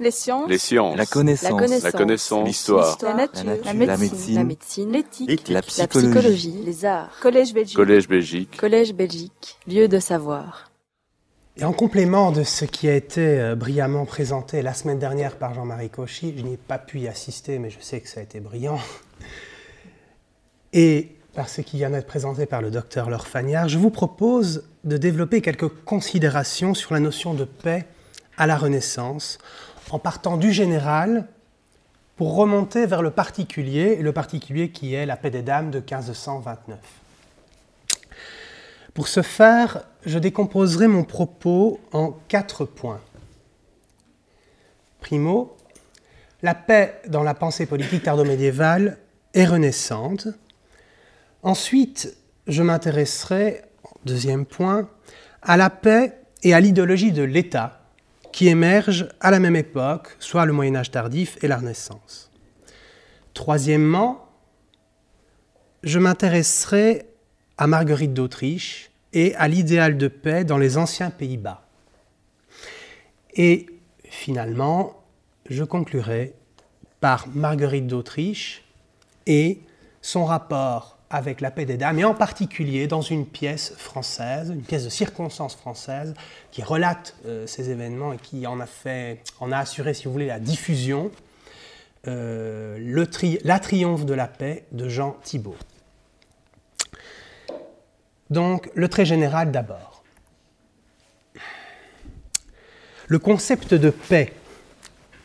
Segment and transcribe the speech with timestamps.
[0.00, 0.48] Les sciences.
[0.48, 0.96] Les sciences.
[0.96, 1.82] La connaissance.
[1.82, 2.40] La connaissance.
[2.40, 2.46] La.
[2.46, 2.98] L'histoire.
[3.02, 3.44] La nature.
[3.44, 3.86] La nature.
[3.86, 3.96] La La
[4.44, 4.90] médecine.
[4.90, 4.98] La.
[4.98, 5.48] L'éthique.
[5.48, 6.62] La La psychologie.
[6.64, 7.10] Les arts.
[7.20, 7.76] Collège Belgique.
[7.76, 8.56] Collège Belgique.
[8.56, 9.58] Collège Belgique.
[9.68, 10.70] Lieu de savoir.
[11.58, 15.52] Et en complément de ce qui a été euh, brillamment présenté la semaine dernière par
[15.52, 18.22] Jean-Marie Cauchy, je n'y ai pas pu y assister, mais je sais que ça a
[18.22, 18.78] été brillant,
[20.72, 24.64] et par ce qui vient d'être présenté par le docteur Laure Fagnard, je vous propose
[24.84, 27.84] de développer quelques considérations sur la notion de paix
[28.36, 29.38] à la Renaissance,
[29.94, 31.26] en partant du général
[32.16, 35.78] pour remonter vers le particulier, et le particulier qui est la paix des dames de
[35.78, 36.78] 1529.
[38.92, 43.00] Pour ce faire, je décomposerai mon propos en quatre points.
[45.00, 45.56] Primo,
[46.42, 48.98] la paix dans la pensée politique tardo-médiévale
[49.32, 50.28] est renaissante.
[51.42, 52.14] Ensuite,
[52.46, 53.62] je m'intéresserai,
[54.04, 54.88] deuxième point,
[55.40, 57.79] à la paix et à l'idéologie de l'État
[58.32, 62.30] qui émergent à la même époque, soit le Moyen Âge tardif et la Renaissance.
[63.34, 64.28] Troisièmement,
[65.82, 67.06] je m'intéresserai
[67.58, 71.66] à Marguerite d'Autriche et à l'idéal de paix dans les anciens Pays-Bas.
[73.34, 73.66] Et
[74.04, 75.02] finalement,
[75.48, 76.34] je conclurai
[77.00, 78.64] par Marguerite d'Autriche
[79.26, 79.60] et
[80.02, 84.62] son rapport avec la paix des dames, et en particulier dans une pièce française, une
[84.62, 86.14] pièce de circonstance française,
[86.52, 90.12] qui relate euh, ces événements et qui en a, fait, en a assuré, si vous
[90.12, 91.10] voulez, la diffusion,
[92.06, 92.78] euh,
[93.44, 95.56] La triomphe de la paix de Jean Thibault.
[98.30, 100.04] Donc, le trait général d'abord.
[103.08, 104.32] Le concept de paix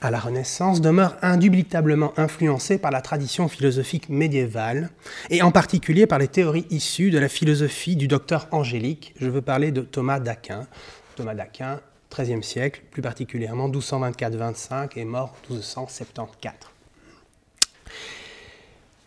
[0.05, 4.91] à la Renaissance demeure indubitablement influencé par la tradition philosophique médiévale
[5.31, 9.15] et en particulier par les théories issues de la philosophie du docteur Angélique.
[9.19, 10.67] Je veux parler de Thomas d'Aquin.
[11.15, 11.81] Thomas d'Aquin,
[12.13, 16.55] XIIIe siècle, plus particulièrement 1224-25 et mort 1274.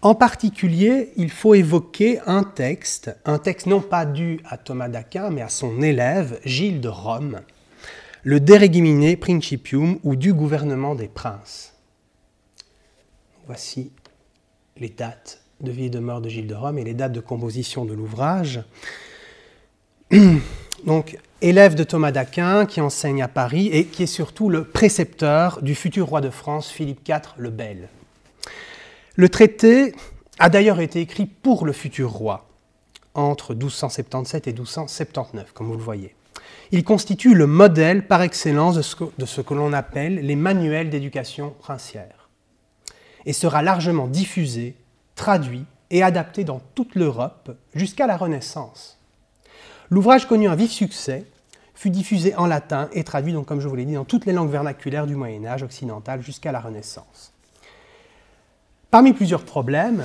[0.02, 5.30] En particulier, il faut évoquer un texte, un texte non pas dû à Thomas d'Aquin,
[5.30, 7.40] mais à son élève, Gilles de Rome,
[8.24, 11.74] le De Regimine Principium ou du gouvernement des princes.
[13.46, 13.92] Voici
[14.76, 17.20] les dates de vie et de mort de Gilles de Rome et les dates de
[17.20, 18.62] composition de l'ouvrage.
[20.86, 25.62] Donc, élève de Thomas d'Aquin qui enseigne à Paris et qui est surtout le précepteur
[25.62, 27.88] du futur roi de France, Philippe IV le Bel.
[29.16, 29.94] Le traité
[30.38, 32.46] a d'ailleurs été écrit pour le futur roi
[33.14, 36.14] entre 1277 et 1279, comme vous le voyez.
[36.70, 38.82] Il constitue le modèle par excellence de
[39.26, 42.28] ce que, l'on appelle les manuels d'éducation princière
[43.24, 44.76] et sera largement diffusé,
[45.14, 48.98] traduit et adapté dans toute l'Europe jusqu'à la Renaissance.
[49.90, 51.24] L'ouvrage connut un vif succès,
[51.74, 54.50] fut diffusé en latin et traduit, comme je vous l'ai dit, dans toutes les langues
[54.50, 57.32] vernaculaires du Moyen Âge occidental jusqu'à la Renaissance.
[58.90, 60.04] Parmi plusieurs problèmes,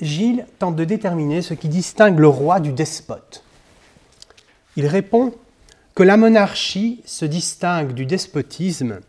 [0.00, 3.44] Gilles tente de déterminer ce qui distingue le roi du despote.
[4.76, 5.32] Il répond
[5.94, 9.00] que la monarchie se distingue du despotisme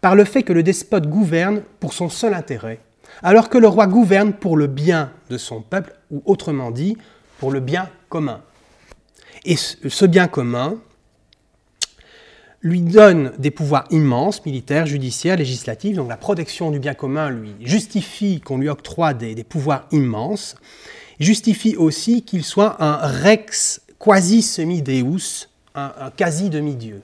[0.00, 2.80] par le fait que le despote gouverne pour son seul intérêt,
[3.22, 6.96] alors que le roi gouverne pour le bien de son peuple, ou autrement dit,
[7.38, 8.42] pour le bien commun.
[9.44, 10.78] Et ce bien commun
[12.62, 17.54] lui donne des pouvoirs immenses, militaires, judiciaires, législatifs, donc la protection du bien commun lui
[17.60, 20.56] justifie qu'on lui octroie des, pouvoirs immenses,
[21.20, 27.02] justifie aussi qu'il soit un rex quasi semi-deus, un, un quasi-demi-dieu.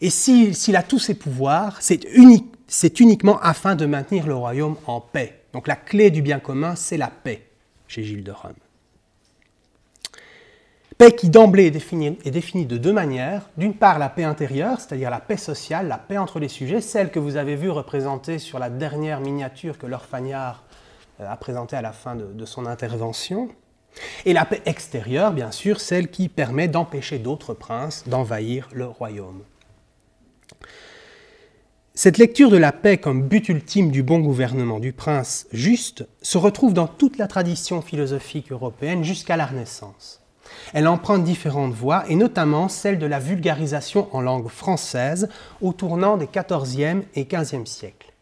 [0.00, 2.52] Et s'il si, a tous ces pouvoirs, c'est unique,
[3.00, 5.40] uniquement afin de maintenir le royaume en paix.
[5.52, 7.46] Donc la clé du bien commun, c'est la paix
[7.88, 8.52] chez Gilles de Rome.
[10.98, 11.70] Paix qui d'emblée est
[12.30, 13.48] définie, de deux manières.
[13.56, 17.10] D'une part, la paix intérieure, c'est-à-dire la paix sociale, la paix entre les sujets, celle
[17.10, 20.62] que vous avez vue représentée sur la dernière miniature que Laure Fagnard
[21.18, 23.48] a présentée à la fin de son intervention.
[24.24, 29.42] Et la paix extérieure, bien sûr, celle qui permet d'empêcher d'autres princes d'envahir le royaume.
[31.96, 36.38] Cette lecture de la paix comme but ultime du bon gouvernement du prince juste se
[36.38, 40.20] retrouve dans toute la tradition philosophique européenne jusqu'à la Renaissance.
[40.72, 45.28] Elle emprunte différentes voies, et notamment celle de la vulgarisation en langue française
[45.60, 48.12] au tournant des XIVe et XVe siècles.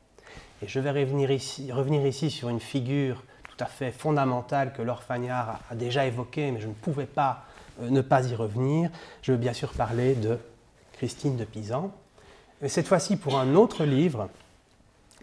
[0.62, 3.24] Et je vais revenir ici, revenir ici sur une figure
[3.56, 7.44] tout à fait fondamentale que Laure a déjà évoquée, mais je ne pouvais pas
[7.82, 8.90] euh, ne pas y revenir.
[9.22, 10.38] Je veux bien sûr parler de
[10.94, 11.92] Christine de Pisan.
[12.60, 14.28] Mais cette fois-ci pour un autre livre,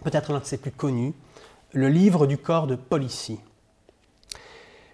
[0.04, 1.14] peut-être l'un de ses plus connus,
[1.74, 3.40] le livre du corps de Policy.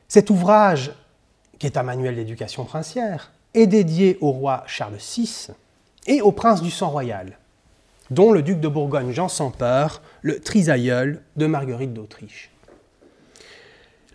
[0.08, 0.92] Cet ouvrage
[1.60, 5.48] qui est un manuel d'éducation princière, est dédié au roi Charles VI
[6.08, 7.38] et au prince du sang royal.
[8.12, 12.52] dont le duc de Bourgogne Jean sans peur, le trisaïeul de Marguerite d'Autriche.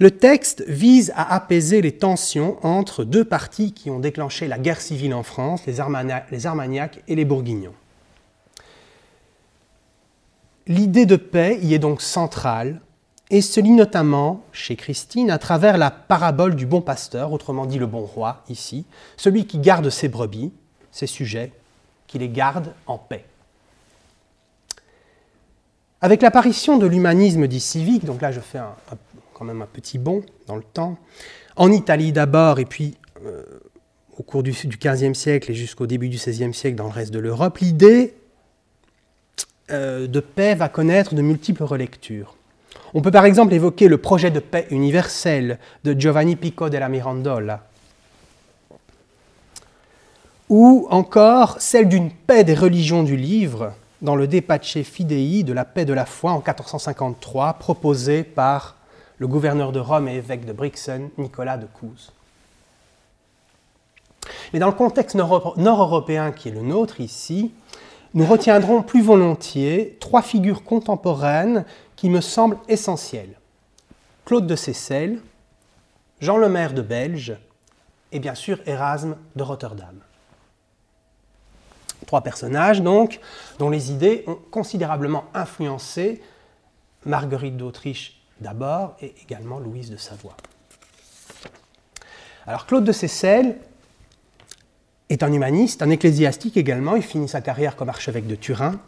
[0.00, 4.80] Le texte vise à apaiser les tensions entre deux partis qui ont déclenché la guerre
[4.80, 7.74] civile en France, les, Armagnacs et les Bourguignons.
[10.66, 12.80] L'idée de paix y est donc centrale
[13.28, 17.78] et se lit notamment chez Christine à travers la parabole du bon pasteur, autrement dit
[17.78, 18.86] le bon roi ici,
[19.18, 20.50] celui qui garde ses brebis,
[20.92, 21.52] ses sujets,
[22.06, 23.26] qui les garde en paix.
[26.00, 28.60] Avec l'apparition de l'humanisme dit civique, donc là je fais
[29.40, 30.98] quand même un petit bond dans le temps,
[31.56, 33.42] en Italie d'abord et puis euh,
[34.18, 37.18] au cours du, XVe siècle et jusqu'au début du XVIe siècle dans le reste de
[37.18, 38.12] l'Europe, l'idée
[39.70, 42.36] euh, de paix va connaître de multiples relectures.
[42.92, 47.66] On peut par exemple évoquer le projet de paix universel de Giovanni Pico della Mirandola,
[50.50, 53.72] ou encore celle d'une paix des religions du livre
[54.02, 58.76] dans le Depace Fidei de la paix de la foi en 1453, proposé par
[59.20, 62.10] le gouverneur de Rome et évêque de Brixen, Nicolas de Couz.
[64.52, 67.52] Mais dans le contexte nord-européen qui est le nôtre ici,
[68.14, 73.34] nous retiendrons plus volontiers trois figures contemporaines qui me semblent essentielles.
[74.24, 75.20] Claude de Seyssel,
[76.20, 77.36] Jean Lemaire de Belge
[78.12, 80.00] et bien sûr Erasme de Rotterdam.
[82.06, 83.20] Trois personnages donc
[83.58, 86.22] dont les idées ont considérablement influencé
[87.04, 90.36] Marguerite d'Autriche d'abord et également Louise de Savoie.
[92.46, 93.58] Alors Claude de Seyssel
[95.08, 96.96] est un humaniste, un ecclésiastique également.
[96.96, 98.80] Il finit sa carrière comme archevêque de Turin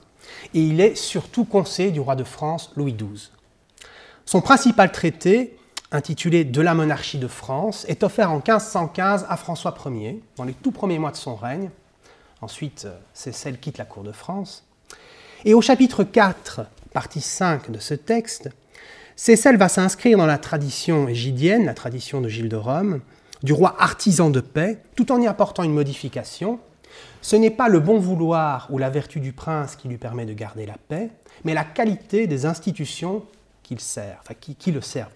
[0.54, 3.30] et il est surtout conseiller du roi de France Louis XII.
[4.24, 5.58] Son principal traité,
[5.90, 10.54] intitulé De la monarchie de France, est offert en 1515 à François Ier, dans les
[10.54, 11.70] tout premiers mois de son règne.
[12.40, 14.64] Ensuite, Cécile quitte la cour de France.
[15.44, 16.62] Et au chapitre 4,
[16.92, 18.48] partie 5 de ce texte,
[19.16, 23.00] Cécile va s'inscrire dans la tradition égidienne, la tradition de Gilles de Rome,
[23.42, 26.58] du roi artisan de paix, tout en y apportant une modification.
[27.20, 30.32] Ce n'est pas le bon vouloir ou la vertu du prince qui lui permet de
[30.32, 31.10] garder la paix,
[31.44, 33.24] mais la qualité des institutions
[33.62, 33.74] qui,
[34.72, 35.10] le servent.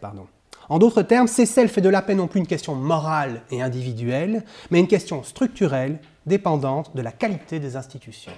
[0.68, 4.44] En d'autres termes, Cécile fait de la paix non plus une question morale et individuelle,
[4.70, 8.32] mais une question structurelle dépendante de la qualité des institutions.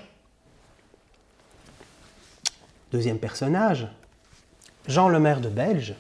[2.91, 3.87] Deuxième personnage,
[4.89, 5.95] Jean le maire de Belge,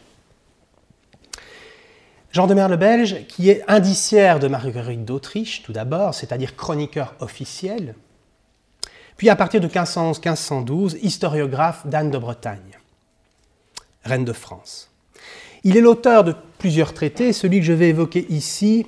[2.32, 7.94] Jean de belge, qui est indiciaire de Marguerite d'Autriche, tout d'abord, c'est-à-dire chroniqueur officiel,
[9.17, 12.79] puis à partir de 1511-1512, historiographe d'Anne de Bretagne,
[14.05, 14.91] reine de France.
[15.64, 18.87] Il est l'auteur de plusieurs traités, celui que je vais évoquer ici,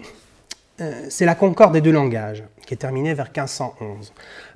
[0.81, 4.13] euh, c'est la Concorde des deux langages, qui est terminé vers 1511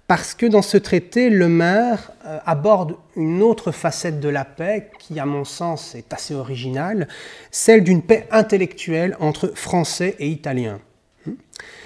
[0.06, 4.90] parce que dans ce traité, le maire euh, aborde une autre facette de la paix
[4.98, 7.08] qui, à mon sens, est assez originale,
[7.50, 10.80] celle d'une paix intellectuelle entre Français et Italiens.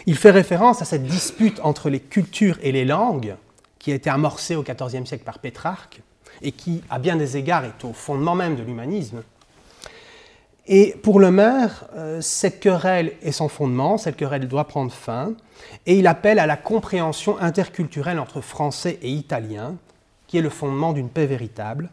[0.07, 3.37] Il fait référence à cette dispute entre les cultures et les langues
[3.79, 6.01] qui a été amorcée au XIVe siècle par Pétrarque
[6.43, 9.23] et qui, à bien des égards, est au fondement même de l'humanisme.
[10.71, 15.33] Et pour le maire, euh, cette querelle est son fondement, cette querelle doit prendre fin,
[15.87, 19.77] et il appelle à la compréhension interculturelle entre Français et Italiens,
[20.27, 21.89] qui est le fondement d'une paix véritable.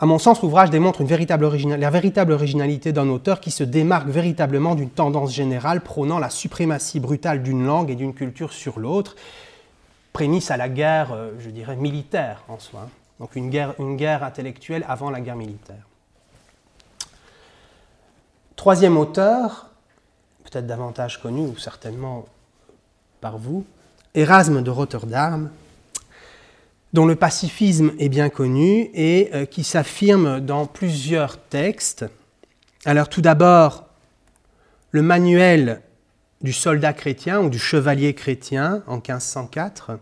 [0.00, 4.90] À mon sens, l'ouvrage démontre la véritable originalité d'un auteur qui se démarque véritablement d'une
[4.90, 9.14] tendance générale prônant la suprématie brutale d'une langue et d'une culture sur l'autre,
[10.14, 12.88] prémisse à la guerre, euh, je dirais, militaire en soi.
[13.20, 15.85] Donc une guerre intellectuelle avant la guerre militaire.
[18.56, 19.68] Troisième auteur,
[20.44, 22.24] peut-être davantage connu, ou certainement
[23.20, 23.66] par vous,
[24.14, 25.50] Erasme de Rotterdam,
[26.94, 32.06] dont le pacifisme est bien connu et euh, qui s'affirme dans plusieurs textes.
[32.86, 33.84] Alors tout d'abord,
[34.90, 35.82] le manuel
[36.40, 39.98] du soldat chrétien ou du chevalier chrétien en 1504.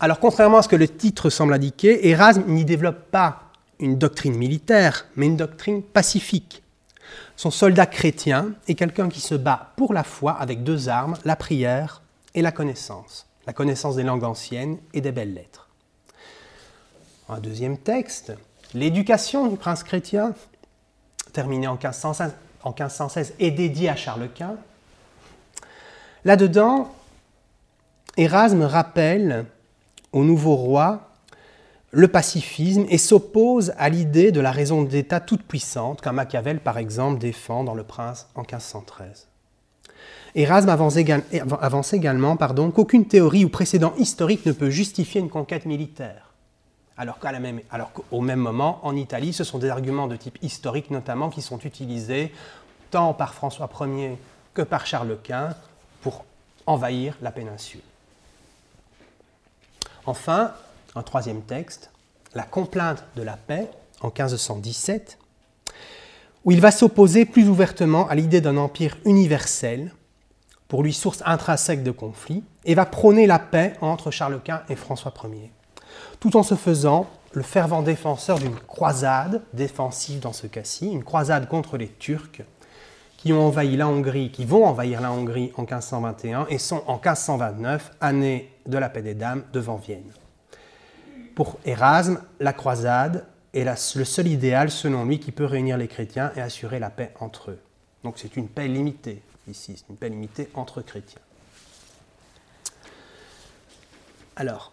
[0.00, 3.49] Alors contrairement à ce que le titre semble indiquer, Erasme n'y développe pas
[3.80, 6.62] une doctrine militaire, mais une doctrine pacifique.
[7.36, 11.36] Son soldat chrétien est quelqu'un qui se bat pour la foi avec deux armes, la
[11.36, 12.02] prière
[12.34, 15.68] et la connaissance, la connaissance des langues anciennes et des belles lettres.
[17.28, 18.32] Un deuxième texte,
[18.74, 20.34] l'éducation du prince chrétien,
[21.32, 24.56] terminé en 1516, en 1516 et dédié à Charles Quint.
[26.24, 26.92] Là-dedans,
[28.16, 29.46] Erasme rappelle
[30.12, 31.09] au nouveau roi
[31.92, 36.78] le pacifisme et s'oppose à l'idée de la raison d'État toute puissante qu'un Machiavel, par
[36.78, 39.26] exemple, défend dans Le Prince en 1513.
[40.36, 42.36] Erasme avance, également
[42.70, 46.30] qu'aucune théorie ou précédent historique ne peut justifier une conquête militaire.
[46.96, 47.60] Alors qu'au même,
[48.22, 52.32] même moment, en Italie, ce sont des arguments de type historique notamment qui sont utilisés
[52.92, 54.18] tant par François Ier
[54.54, 55.54] que par Charles Quint
[56.02, 56.24] pour
[56.66, 57.80] envahir la péninsule.
[60.06, 60.52] Enfin,
[60.94, 61.90] un troisième texte,
[62.34, 63.68] La complainte de la paix,
[64.00, 65.18] en 1517,
[66.44, 69.92] où il va s'opposer plus ouvertement à l'idée d'un empire universel,
[70.68, 74.76] pour lui source intrinsèque de conflit, et va prôner la paix entre Charles Quint et
[74.76, 75.50] François Ier,
[76.20, 81.48] tout en se faisant le fervent défenseur d'une croisade défensive dans ce cas-ci, une croisade
[81.48, 82.42] contre les Turcs,
[83.16, 86.94] qui ont envahi la Hongrie, qui vont envahir la Hongrie en 1521 et sont en
[86.94, 90.10] 1529, année de la paix des dames, devant Vienne.
[91.34, 96.32] Pour Erasme, la croisade est le seul idéal, selon lui, qui peut réunir les chrétiens
[96.36, 97.60] et assurer la paix entre eux.
[98.04, 101.20] Donc c'est une paix limitée, ici, c'est une paix limitée entre chrétiens.
[104.36, 104.72] Alors,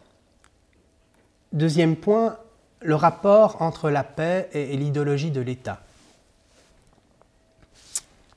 [1.51, 2.37] deuxième point,
[2.81, 5.81] le rapport entre la paix et l'idéologie de l'État.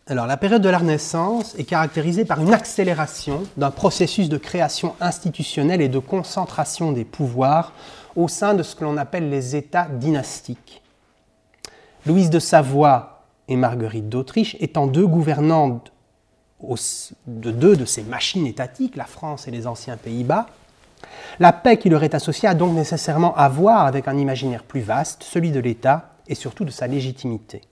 [0.06, 4.96] Alors, la période de la Renaissance est caractérisée par une accélération d'un processus de création
[5.00, 7.72] institutionnelle et de concentration des pouvoirs
[8.16, 10.82] au sein de ce que l'on appelle les États dynastiques.
[12.06, 15.92] Louise de Savoie et Marguerite d'Autriche étant deux gouvernantes
[17.26, 20.46] de deux de ces machines étatiques, la France et les anciens Pays-Bas,
[21.38, 24.80] la paix qui leur est associée a donc nécessairement à voir avec un imaginaire plus
[24.80, 27.62] vaste, celui de l'État et surtout de sa légitimité.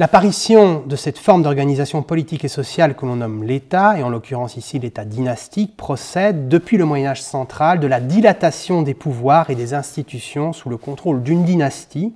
[0.00, 4.56] L'apparition de cette forme d'organisation politique et sociale que l'on nomme l'État, et en l'occurrence
[4.56, 9.56] ici l'État dynastique, procède depuis le Moyen Âge central de la dilatation des pouvoirs et
[9.56, 12.12] des institutions sous le contrôle d'une dynastie,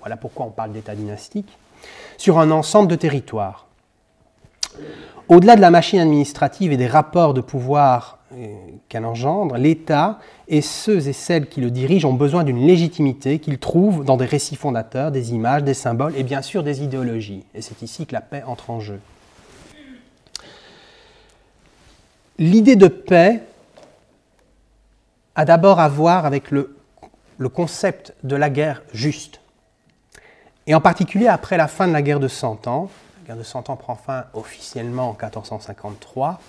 [0.00, 1.58] voilà pourquoi on parle d'État dynastique,
[2.16, 3.66] sur un ensemble de territoires.
[5.28, 8.46] Au-delà de la machine administrative et des rapports de pouvoir euh,
[8.88, 10.18] qu'elle engendre, l'État
[10.52, 14.26] et ceux et celles qui le dirigent ont besoin d'une légitimité qu'ils trouvent dans des
[14.26, 17.42] récits fondateurs, des images, des symboles et bien sûr des idéologies.
[17.54, 19.00] Et c'est ici que la paix entre en jeu.
[22.38, 23.42] L'idée de paix
[25.34, 26.76] a d'abord à voir avec le,
[27.54, 29.40] concept de la guerre juste.
[30.66, 32.90] Et en particulier après la fin de la guerre de Cent Ans.
[33.22, 36.40] La guerre de Cent Ans prend fin officiellement en 1453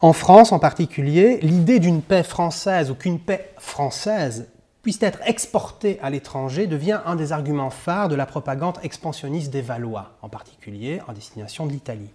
[0.00, 4.46] en France en particulier, l'idée d'une paix française ou qu'une paix française
[4.82, 9.60] puisse être exportée à l'étranger devient un des arguments phares de la propagande expansionniste des
[9.60, 12.10] Valois, en particulier en destination de l'Italie.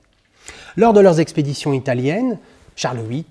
[0.77, 2.39] Lors de leurs expéditions italiennes,
[2.75, 3.25] Charles VIII,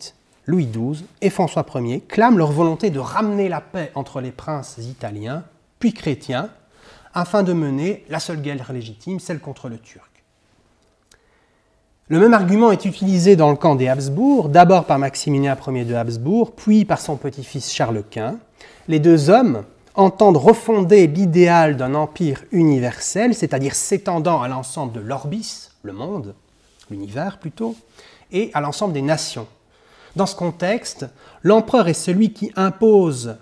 [0.47, 4.79] Louis XII et François Ier clament leur volonté de ramener la paix entre les princes
[4.79, 5.45] italiens,
[5.79, 6.51] puis chrétiens,
[7.15, 10.12] afin de mener la seule guerre légitime, celle contre le Turc.
[12.13, 15.95] Le même argument est utilisé dans le camp des Habsbourg, d'abord par Maximilien Ier de
[15.95, 18.37] Habsbourg, puis par son petit-fils Charles Quint.
[18.87, 19.65] Les deux hommes
[19.95, 26.35] entendent refonder l'idéal d'un empire universel, c'est-à-dire s'étendant à l'ensemble de l'orbis, le monde,
[26.91, 27.75] l'univers plutôt,
[28.31, 29.47] et à l'ensemble des nations.
[30.15, 31.07] Dans ce contexte,
[31.43, 33.37] l'empereur est celui qui impose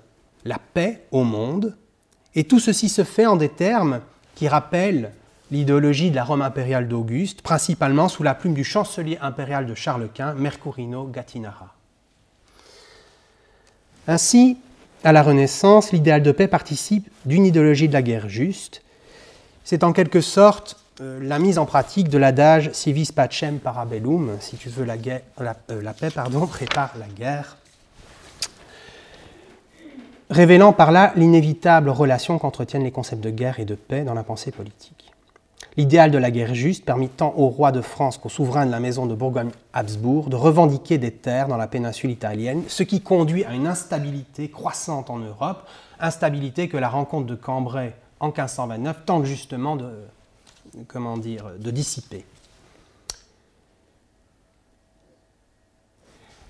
[0.44, 1.76] la paix au monde,
[2.36, 3.98] et tout ceci se fait en des termes
[4.36, 5.10] qui rappellent
[5.50, 10.08] l'idéologie de la Rome impériale d'Auguste, principalement sous la plume du chancelier impérial de Charles
[10.12, 11.74] Quint, Mercurino Gattinara.
[14.06, 14.58] Ainsi,
[15.04, 18.82] à la Renaissance, l'idéal de paix participe d'une idéologie de la guerre juste.
[19.64, 24.56] C'est en quelque sorte euh, la mise en pratique de l'adage civis pacem parabellum, si
[24.56, 24.96] tu veux la,
[25.40, 27.56] euh, la paix, pardon, prépare la guerre,
[30.28, 34.22] révélant par là l'inévitable relation qu'entretiennent les concepts de guerre et de paix dans la
[34.22, 34.99] pensée politique.
[35.76, 38.80] L'idéal de la guerre juste permit tant au roi de France qu'au souverain de la
[38.80, 43.54] maison de Bourgogne-Habsbourg de revendiquer des terres dans la péninsule italienne, ce qui conduit à
[43.54, 45.68] une instabilité croissante en Europe,
[46.00, 49.92] instabilité que la rencontre de Cambrai en 1529 tente justement de,
[50.88, 52.24] comment dire, de dissiper.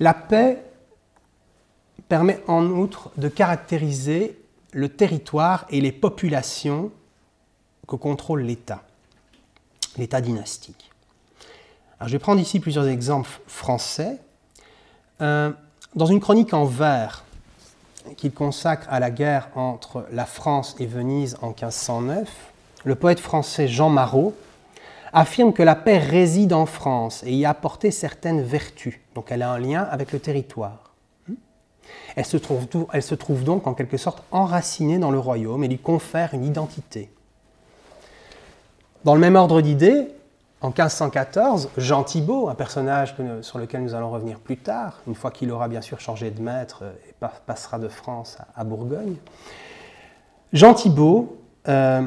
[0.01, 0.65] La paix
[2.09, 4.41] permet en outre de caractériser
[4.73, 6.91] le territoire et les populations
[7.87, 8.83] que contrôle l'État
[9.97, 10.91] l'état dynastique.
[12.05, 14.19] Je vais prendre ici plusieurs exemples français.
[15.21, 15.51] Euh,
[15.95, 17.25] dans une chronique en vers
[18.17, 22.29] qu'il consacre à la guerre entre la France et Venise en 1509,
[22.85, 24.35] le poète français Jean Marot
[25.13, 28.99] affirme que la paix réside en France et y a apporté certaines vertus.
[29.15, 30.95] Donc elle a un lien avec le territoire.
[32.17, 32.37] Elle se
[33.15, 37.11] trouve donc en quelque sorte enracinée dans le royaume et lui confère une identité.
[39.05, 40.09] Dans le même ordre d'idées,
[40.63, 45.31] En 1514, Jean Thibault, un personnage sur lequel nous allons revenir plus tard, une fois
[45.31, 47.15] qu'il aura bien sûr changé de maître et
[47.47, 49.17] passera de France à Bourgogne,
[50.53, 52.03] Jean Thibault, euh,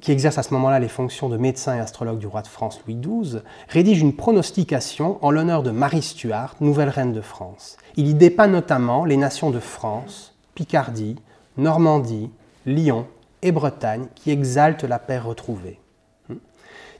[0.00, 2.80] qui exerce à ce moment-là les fonctions de médecin et astrologue du roi de France
[2.86, 7.76] Louis XII, rédige une pronostication en l'honneur de Marie Stuart, nouvelle reine de France.
[7.96, 11.16] Il y dépeint notamment les nations de France, Picardie,
[11.56, 12.30] Normandie,
[12.66, 13.06] Lyon
[13.42, 15.80] et Bretagne qui exaltent la paix retrouvée.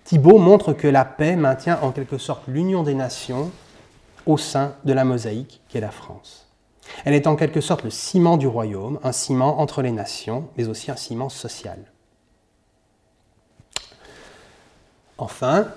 [0.04, 3.50] Thibault montre que la paix maintient en quelque sorte l'union des nations
[4.24, 6.46] au sein de la mosaïque qu'est la France.
[7.04, 10.68] Elle est en quelque sorte le ciment du royaume, un ciment entre les nations, mais
[10.68, 11.78] aussi un ciment social.
[15.18, 15.68] Enfin,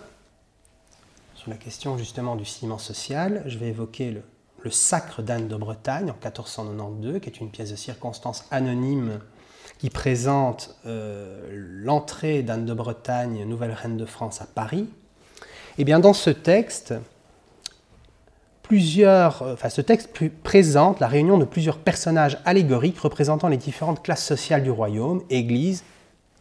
[1.35, 4.23] sur la question justement du ciment social, je vais évoquer le,
[4.61, 9.19] le Sacre d'Anne de Bretagne en 1492, qui est une pièce de circonstance anonyme
[9.81, 14.87] qui présente euh, l'entrée d'Anne de Bretagne, nouvelle reine de France, à Paris,
[15.79, 16.93] eh bien dans ce texte,
[18.61, 20.11] plusieurs, euh, enfin, ce texte
[20.43, 25.83] présente la réunion de plusieurs personnages allégoriques représentant les différentes classes sociales du royaume, église,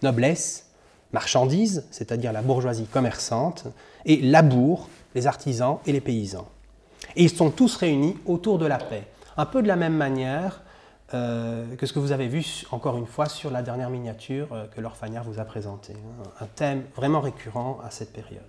[0.02, 0.66] noblesse,
[1.14, 3.64] marchandises, c'est-à-dire la bourgeoisie commerçante,
[4.04, 6.46] et labour, les artisans et les paysans.
[7.16, 9.04] Et ils sont tous réunis autour de la paix.
[9.38, 10.60] Un peu de la même manière
[11.12, 14.66] euh, que ce que vous avez vu, encore une fois, sur la dernière miniature euh,
[14.66, 15.94] que Laure vous a présentée.
[15.94, 16.28] Hein.
[16.40, 18.42] un thème vraiment récurrent à cette période.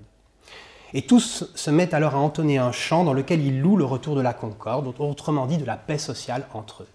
[0.94, 4.16] Et tous se mettent alors à entonner un chant dans lequel ils louent le retour
[4.16, 6.88] de la concorde, autrement dit de la paix sociale entre eux.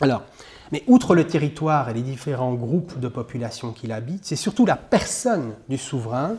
[0.00, 0.22] Alors,
[0.70, 4.76] mais outre le territoire et les différents groupes de population qui l'habitent, c'est surtout la
[4.76, 6.36] personne du souverain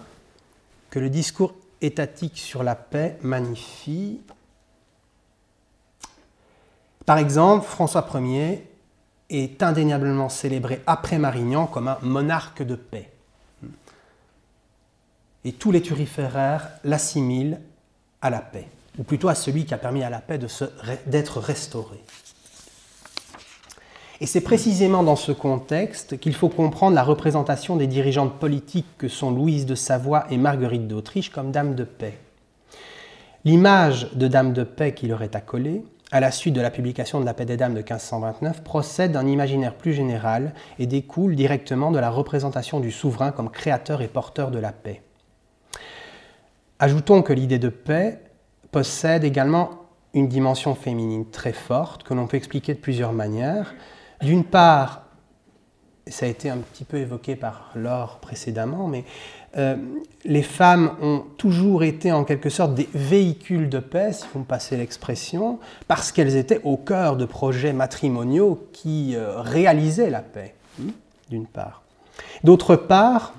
[0.89, 4.21] que le discours étatique sur la paix magnifie
[7.05, 8.67] par exemple, François Ier
[9.29, 13.09] est indéniablement célébré après Marignan comme un monarque de paix.
[15.45, 17.59] Et tous les turiféraires l'assimilent
[18.21, 18.67] à la paix,
[18.97, 20.39] ou plutôt à celui qui a permis à la paix
[21.05, 22.01] d'être restaurée.
[24.21, 29.09] Et c'est précisément dans ce contexte qu'il faut comprendre la représentation des dirigeantes politiques que
[29.09, 32.17] sont Louise de Savoie et Marguerite d'Autriche comme dames de paix.
[33.43, 37.19] L'image de dame de paix qui leur est accolée à la suite de la publication
[37.19, 41.89] de la paix des dames de 1529, procède d'un imaginaire plus général et découle directement
[41.89, 45.01] de la représentation du souverain comme créateur et porteur de la paix.
[46.77, 48.21] Ajoutons que l'idée de paix
[48.71, 49.71] possède également
[50.13, 53.73] une dimension féminine très forte que l'on peut expliquer de plusieurs manières.
[54.21, 55.07] D'une part,
[56.05, 59.03] ça a été un petit peu évoqué par Laure précédemment, mais
[59.55, 59.75] euh,
[60.25, 64.45] les femmes ont toujours été en quelque sorte des véhicules de paix, si vous me
[64.45, 70.55] passez l'expression, parce qu'elles étaient au cœur de projets matrimoniaux qui euh, réalisaient la paix,
[70.79, 70.89] hmm,
[71.29, 71.83] d'une part.
[72.43, 73.33] D'autre part,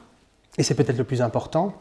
[0.57, 1.75] et c'est peut-être le plus important,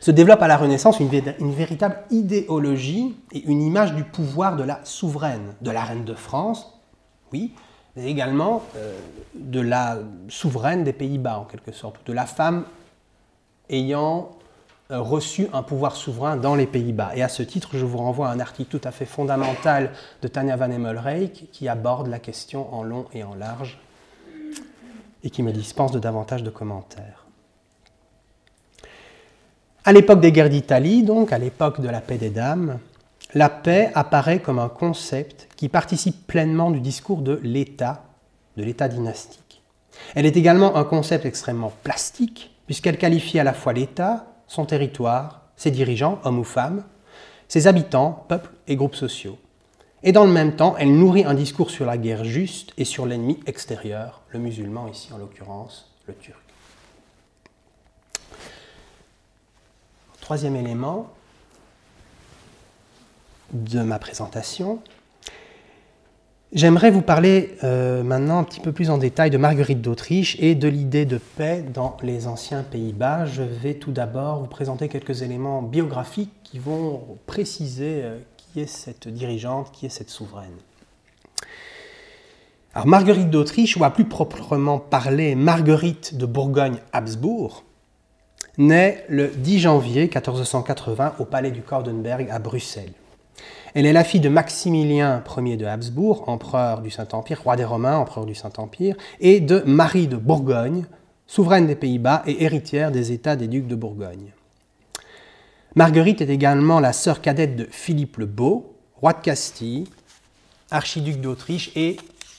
[0.00, 4.80] se développe à la Renaissance une, véritable idéologie et une image du pouvoir de la
[4.84, 6.78] souveraine, de la reine de France,
[7.32, 7.54] oui,
[7.96, 8.98] mais également euh,
[9.34, 12.64] de la souveraine des Pays-Bas, en quelque sorte, de la femme
[13.72, 14.30] ayant
[14.92, 17.12] euh, reçu un pouvoir souverain dans les Pays-Bas.
[17.16, 20.28] Et à ce titre, je vous renvoie à un article tout à fait fondamental de
[20.28, 23.78] Tania Van Emmelreich qui aborde la question en long et en large
[25.24, 27.24] et qui me dispense de davantage de commentaires.
[29.84, 32.78] À l'époque des guerres d'Italie, donc à l'époque de la paix des dames,
[33.34, 38.04] la paix apparaît comme un concept qui participe pleinement du discours de l'État,
[38.56, 39.62] de l'État dynastique.
[40.14, 45.42] Elle est également un concept extrêmement plastique puisqu'elle qualifie à la fois l'État, son territoire,
[45.56, 46.84] ses dirigeants, hommes ou femmes,
[47.46, 49.38] ses habitants, peuples et groupes sociaux.
[50.02, 53.04] Et dans le même temps, elle nourrit un discours sur la guerre juste et sur
[53.04, 56.40] l'ennemi extérieur, le musulman ici en l'occurrence, le turc.
[60.22, 61.10] Troisième élément
[63.52, 64.82] de ma présentation,
[66.54, 70.54] J'aimerais vous parler euh, maintenant un petit peu plus en détail de Marguerite d'Autriche et
[70.54, 73.24] de l'idée de paix dans les anciens Pays-Bas.
[73.24, 78.66] Je vais tout d'abord vous présenter quelques éléments biographiques qui vont préciser euh, qui est
[78.66, 80.52] cette dirigeante, qui est cette souveraine.
[82.74, 87.64] Alors Marguerite d'Autriche, ou à plus proprement parler Marguerite de Bourgogne-Habsbourg,
[88.58, 92.92] naît le 10 janvier 1480 au palais du Kordenberg à Bruxelles.
[93.74, 97.96] Elle est la fille de Maximilien Ier de Habsbourg, empereur du Saint-Empire, roi des Romains,
[97.96, 100.84] empereur du Saint-Empire, et de Marie de Bourgogne,
[101.26, 104.32] souveraine des Pays-Bas et héritière des États des ducs de Bourgogne.
[105.74, 109.88] Marguerite est également la sœur cadette de Philippe le Beau, roi de Castille,
[110.70, 111.96] archiduc d'Autriche et,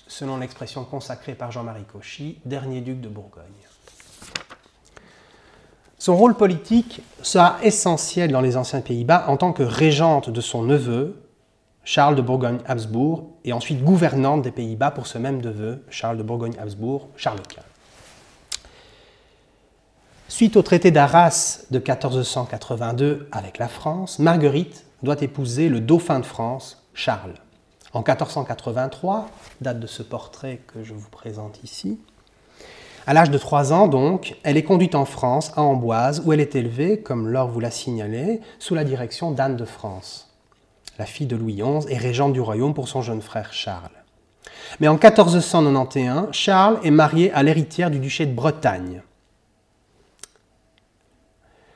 [0.07, 3.43] selon l'expression consacrée par Jean-Marie Cauchy, dernier duc de Bourgogne.
[6.03, 10.61] Son rôle politique sera essentiel dans les anciens Pays-Bas en tant que régente de son
[10.61, 11.23] neveu,
[11.85, 17.07] Charles de Bourgogne-Habsbourg, et ensuite gouvernante des Pays-Bas pour ce même neveu, Charles de Bourgogne-Habsbourg,
[17.15, 17.61] Charles Quint.
[20.27, 26.25] Suite au traité d'Arras de 1482 avec la France, Marguerite doit épouser le dauphin de
[26.25, 27.35] France, Charles.
[27.93, 29.29] En 1483,
[29.61, 31.97] date de ce portrait que je vous présente ici,
[33.05, 36.39] à l'âge de 3 ans, donc, elle est conduite en France, à Amboise, où elle
[36.39, 40.33] est élevée, comme Laure vous l'a signalé, sous la direction d'Anne de France,
[40.97, 43.89] la fille de Louis XI et régente du royaume pour son jeune frère Charles.
[44.79, 49.01] Mais en 1491, Charles est marié à l'héritière du duché de Bretagne.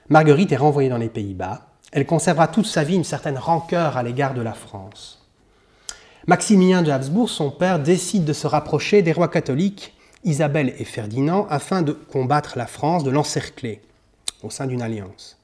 [0.10, 1.68] Marguerite est renvoyée dans les Pays-Bas.
[1.92, 5.28] Elle conservera toute sa vie une certaine rancœur à l'égard de la France.
[6.28, 9.97] Maximilien de Habsbourg, son père, décide de se rapprocher des rois catholiques
[10.28, 13.82] Isabelle et Ferdinand afin de combattre la France, de l'encercler
[14.44, 15.38] au sein d'une alliance.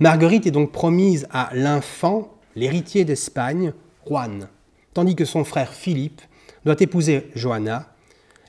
[0.00, 3.72] Marguerite est donc promise à l'infant, l'héritier d'Espagne,
[4.06, 4.48] Juan,
[4.92, 6.20] tandis que son frère Philippe
[6.64, 7.88] doit épouser Johanna,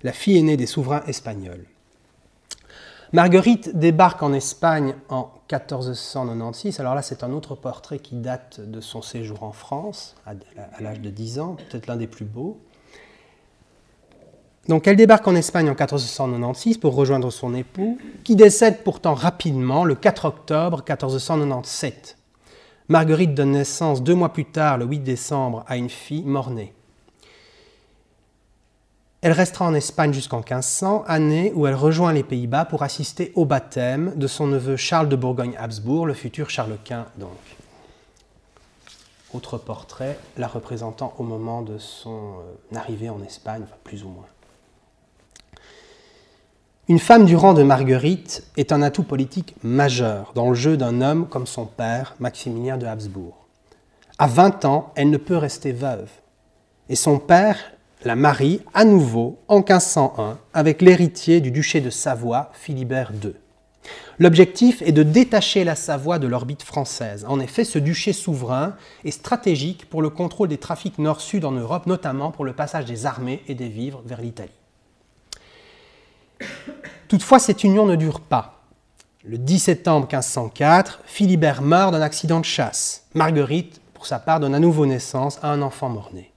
[0.04, 1.66] la fille aînée des souverains espagnols.
[3.14, 6.80] Marguerite débarque en Espagne en 1496.
[6.80, 10.34] Alors là, c'est un autre portrait qui date de son séjour en France, à
[10.82, 12.60] l'âge de 10 ans, peut-être l'un des plus beaux.
[14.68, 19.86] Donc elle débarque en Espagne en 1496 pour rejoindre son époux, qui décède pourtant rapidement
[19.86, 22.18] le 4 octobre 1497.
[22.88, 26.74] Marguerite donne naissance deux mois plus tard, le 8 décembre, à une fille mort-née.
[29.22, 33.46] Elle restera en Espagne jusqu'en 1500, année où elle rejoint les Pays-Bas pour assister au
[33.46, 37.32] baptême de son neveu Charles de Bourgogne-Habsbourg, le futur Charles Quint donc.
[39.34, 42.36] Autre portrait, la représentant au moment de son
[42.74, 44.28] euh, arrivée en Espagne, plus ou moins.
[46.88, 51.02] Une femme du rang de Marguerite est un atout politique majeur dans le jeu d'un
[51.02, 53.48] homme comme son père, Maximilien de Habsbourg.
[54.20, 56.08] À 20 ans, elle ne peut rester veuve.
[56.88, 57.58] Et son père
[58.04, 63.34] la marie à nouveau en 1501 avec l'héritier du duché de Savoie, Philibert II.
[64.20, 67.26] L'objectif est de détacher la Savoie de l'orbite française.
[67.28, 71.88] En effet, ce duché souverain est stratégique pour le contrôle des trafics nord-sud en Europe,
[71.88, 74.52] notamment pour le passage des armées et des vivres vers l'Italie.
[77.08, 78.64] Toutefois, cette union ne dure pas.
[79.24, 83.06] Le 10 septembre 1504, Philibert meurt d'un accident de chasse.
[83.14, 86.32] Marguerite, pour sa part, donne à nouveau naissance à un enfant mort-né.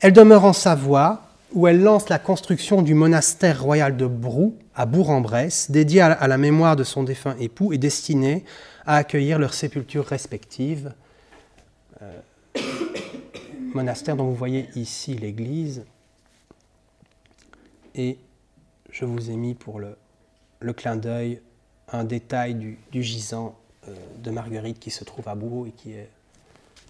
[0.00, 4.86] Elle demeure en Savoie, où elle lance la construction du monastère royal de Brou, à
[4.86, 8.44] Bourg-en-Bresse, dédié à la mémoire de son défunt époux et destiné
[8.86, 10.92] à accueillir leurs sépultures respectives.
[12.02, 12.20] Euh,
[13.74, 15.84] monastère dont vous voyez ici l'église.
[17.94, 18.18] Et
[18.92, 19.96] je vous ai mis pour le,
[20.72, 21.40] clin d'œil
[21.92, 23.56] un détail du, gisant
[23.88, 26.10] euh, de Marguerite qui se trouve à Bourg et qui est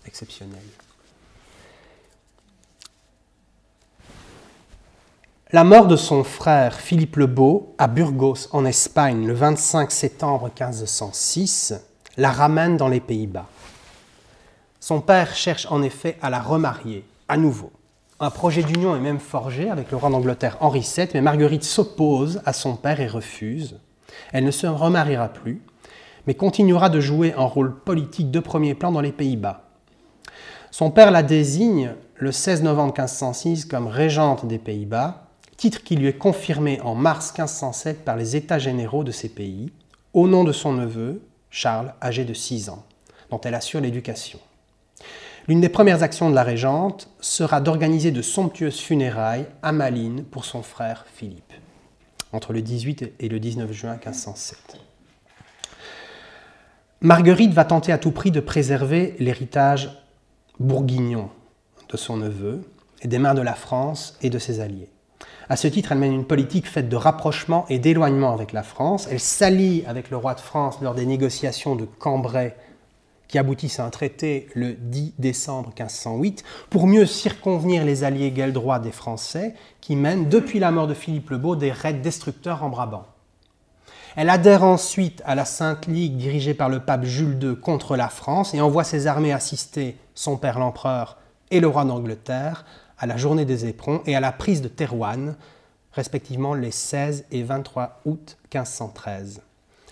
[0.06, 0.62] exceptionnel.
[5.52, 10.44] La mort de son frère Philippe le Beau à Burgos en Espagne le 25 septembre
[10.44, 11.74] 1506
[12.16, 13.48] la ramène dans les Pays-Bas.
[14.78, 17.72] Son père cherche en effet à la remarier à nouveau.
[18.22, 22.42] Un projet d'union est même forgé avec le roi d'Angleterre Henri VII, mais Marguerite s'oppose
[22.44, 23.78] à son père et refuse.
[24.32, 25.62] Elle ne se remariera plus,
[26.26, 29.70] mais continuera de jouer un rôle politique de premier plan dans les Pays-Bas.
[30.70, 35.24] Son père la désigne le 16 novembre 1506 comme régente des Pays-Bas,
[35.56, 39.72] titre qui lui est confirmé en mars 1507 par les États généraux de ces pays,
[40.12, 42.84] au nom de son neveu, Charles, âgé de 6 ans,
[43.30, 44.40] dont elle assure l'éducation.
[45.48, 50.44] L'une des premières actions de la régente sera d'organiser de somptueuses funérailles à Malines pour
[50.44, 51.52] son frère Philippe,
[52.32, 54.78] entre le 18 et le 19 juin 1507.
[57.00, 59.90] Marguerite va tenter à tout prix de préserver l'héritage
[60.58, 61.30] bourguignon
[61.88, 62.62] de son neveu
[63.00, 64.90] et des mains de la France et de ses alliés.
[65.48, 69.08] À ce titre, elle mène une politique faite de rapprochement et d'éloignement avec la France.
[69.10, 72.54] Elle s'allie avec le roi de France lors des négociations de Cambrai
[73.30, 78.80] qui aboutissent à un traité le 10 décembre 1508, pour mieux circonvenir les alliés droits
[78.80, 82.70] des Français qui mènent, depuis la mort de Philippe le Beau, des raids destructeurs en
[82.70, 83.06] Brabant.
[84.16, 88.08] Elle adhère ensuite à la Sainte Ligue dirigée par le pape Jules II contre la
[88.08, 91.16] France et envoie ses armées assister son père l'empereur
[91.52, 92.64] et le roi d'Angleterre
[92.98, 95.36] à la journée des éperons et à la prise de Terouanne,
[95.92, 99.42] respectivement les 16 et 23 août 1513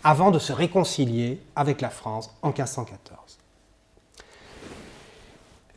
[0.05, 3.39] avant de se réconcilier avec la France en 1514.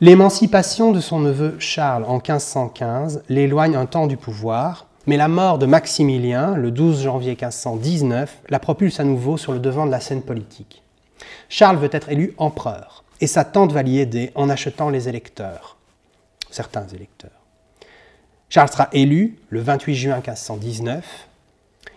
[0.00, 5.58] L'émancipation de son neveu Charles en 1515 l'éloigne un temps du pouvoir Mais la mort
[5.58, 10.00] de Maximilien, le 12 janvier 1519, la propulse à nouveau sur le devant de la
[10.00, 10.82] scène politique.
[11.48, 15.76] Charles veut être élu empereur, et sa tante va l'y aider en achetant les électeurs,
[16.50, 17.30] certains électeurs.
[18.48, 21.28] Charles sera élu le 28 juin 1519.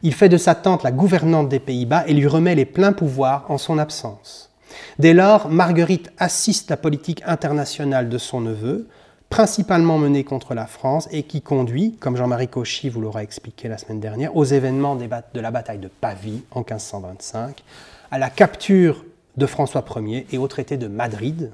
[0.06, 3.44] Il fait de sa tante la gouvernante des Pays-Bas et lui remet les pleins pouvoirs
[3.50, 4.52] en son absence.
[5.00, 8.88] Dès lors, Marguerite assiste la politique internationale de son neveu,
[9.32, 13.80] principalement menée contre la France et qui conduit, comme Jean-Marie Cauchy vous l'aura expliqué la
[13.80, 17.63] semaine dernière, aux événements de la bataille de Pavie en 1525,
[18.12, 19.06] à la capture
[19.38, 21.52] de François Ier et au traité de Madrid,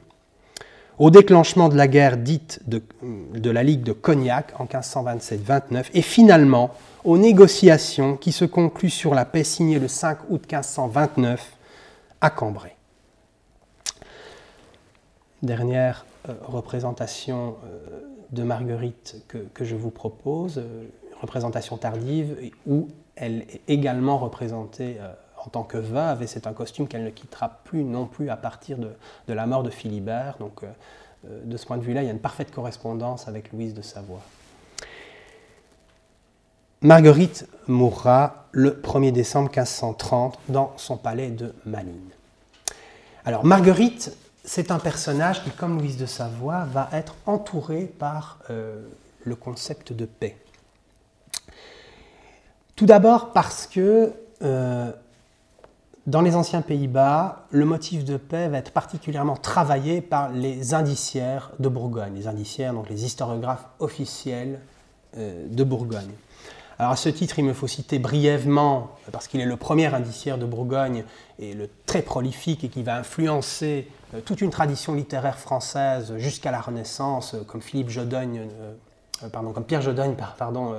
[1.02, 6.76] au déclenchement de la guerre dite de, la Ligue de Cognac en 1527-29 et finalement
[7.04, 11.58] aux négociations qui se concluent sur la paix signée le 5 août 1529
[12.22, 12.76] à Cambrai.
[15.42, 20.84] Dernière euh, représentation euh, de Marguerite que, je vous propose, euh,
[21.20, 24.98] représentation tardive, où elle est également représentée
[25.46, 28.38] en tant que veuve, et c'est un costume qu'elle ne quittera plus non plus à
[28.38, 28.94] partir de,
[29.28, 30.36] la mort de Philibert.
[30.40, 30.62] Donc,
[31.24, 34.22] de ce point de vue-là, il y a une parfaite correspondance avec Louise de Savoie.
[36.82, 42.10] Marguerite mourra le 1er décembre 1530 dans son palais de Malines.
[43.24, 48.82] Alors, Marguerite c'est un personnage qui, comme Louise de Savoie, va être entouré par euh,
[49.24, 50.38] le concept de paix.
[52.76, 54.92] Tout d'abord parce que euh,
[56.08, 61.52] dans les anciens Pays-Bas, le motif de paix va être particulièrement travaillé par les indiciaires
[61.60, 64.60] de Bourgogne, les indiciaires, donc les historiographes officiels
[65.18, 66.10] euh, de Bourgogne.
[66.80, 70.40] Alors à ce titre, il me faut citer brièvement, parce qu'il est le premier indiciaire
[70.40, 71.04] de Bourgogne
[71.38, 76.50] et le très prolifique et qui va influencer euh, toute une tradition littéraire française jusqu'à
[76.50, 78.48] la Renaissance, euh, comme Philippe Jodogne,
[79.32, 80.76] pardon, comme Pierre Jodogne, pardon,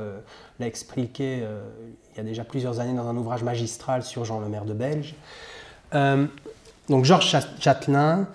[0.58, 1.46] l'a expliqué
[2.12, 4.74] il y a déjà plusieurs années dans un ouvrage magistral sur Jean le Maire de
[4.74, 5.14] Belge.
[5.92, 8.28] donc Georges Châtelain,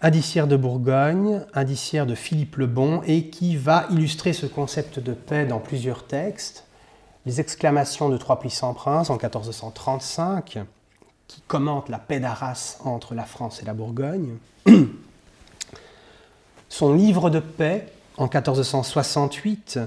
[0.00, 5.12] indiciaire de Bourgogne, indiciaire de Philippe le Bon, et qui va illustrer ce concept de
[5.12, 6.64] paix dans plusieurs textes.
[7.26, 10.60] Les exclamations de Trois puissants princes en 1435,
[11.26, 14.36] qui commente la paix d'Arras entre la France et la Bourgogne.
[16.68, 19.80] Son livre de paix en 1468,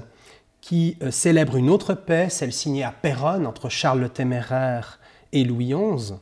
[0.60, 4.98] qui euh, célèbre une autre paix, celle signée à Péronne entre Charles le Téméraire
[5.32, 6.14] et Louis XI.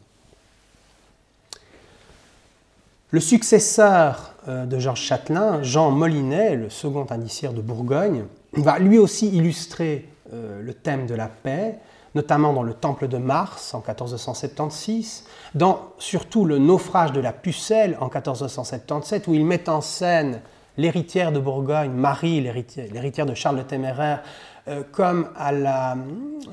[3.11, 8.99] Le successeur euh, de Georges Châtelain, Jean Molinet, le second indiciaire de Bourgogne, va lui
[8.99, 11.79] aussi illustrer euh, le thème de la paix
[12.15, 17.97] notamment dans le Temple de Mars en 1476, dans surtout le naufrage de la Pucelle
[18.01, 20.41] en 1477, où il met en scène
[20.81, 24.23] l'héritière de Bourgogne, Marie, l'héritière de Charles le Téméraire,
[24.69, 25.97] euh, comme à la,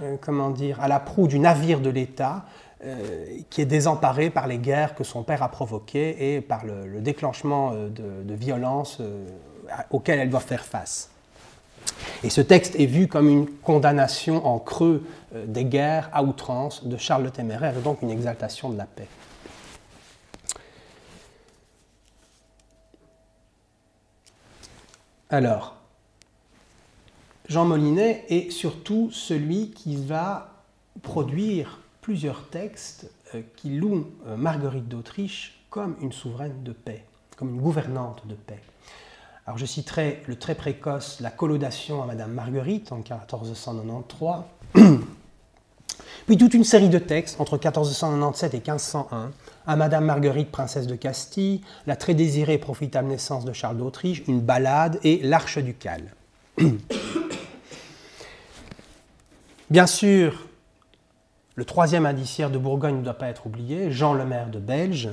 [0.01, 2.45] euh, comment dire, à la proue du navire de l'État,
[2.83, 6.99] euh, qui est désemparé par les guerres que son père a provoquées et par le,
[6.99, 9.01] déclenchement de, de violences
[9.89, 11.09] auxquelles elle doit faire face.
[12.23, 16.97] Et ce texte est vu comme une condamnation en creux des guerres à outrance de
[16.97, 19.07] Charles le Téméraire et donc une exaltation de la paix.
[25.29, 25.75] Alors,
[27.49, 30.63] Jean Molinet est surtout celui qui va
[31.01, 37.03] produire plusieurs textes euh, qui louent euh, Marguerite d'Autriche comme une souveraine de paix,
[37.35, 38.61] comme une gouvernante de paix.
[39.45, 44.43] Alors je citerai le très précoce La collodation à Madame Marguerite en 1493,
[46.25, 49.31] puis toute une série de textes entre 1497 et 1501
[49.67, 54.23] à Madame Marguerite, princesse de Castille, La très désirée et profitable naissance de Charles d'Autriche,
[54.27, 56.11] une ballade et L'Arche ducale.
[59.69, 60.47] Bien sûr,
[61.55, 65.09] le troisième indiciaire de Bourgogne ne doit pas être oublié, Jean le maire de Belge,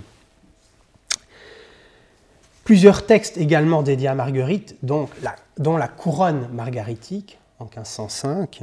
[2.64, 8.62] Plusieurs textes également dédiés à Marguerite, dont la, dont la couronne margaritique en 1505,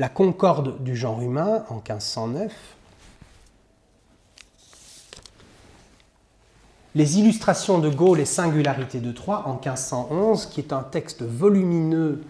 [0.00, 2.50] la concorde du genre humain en 1509,
[6.94, 12.22] les illustrations de Gaulle et singularités de Troyes en 1511, qui est un texte volumineux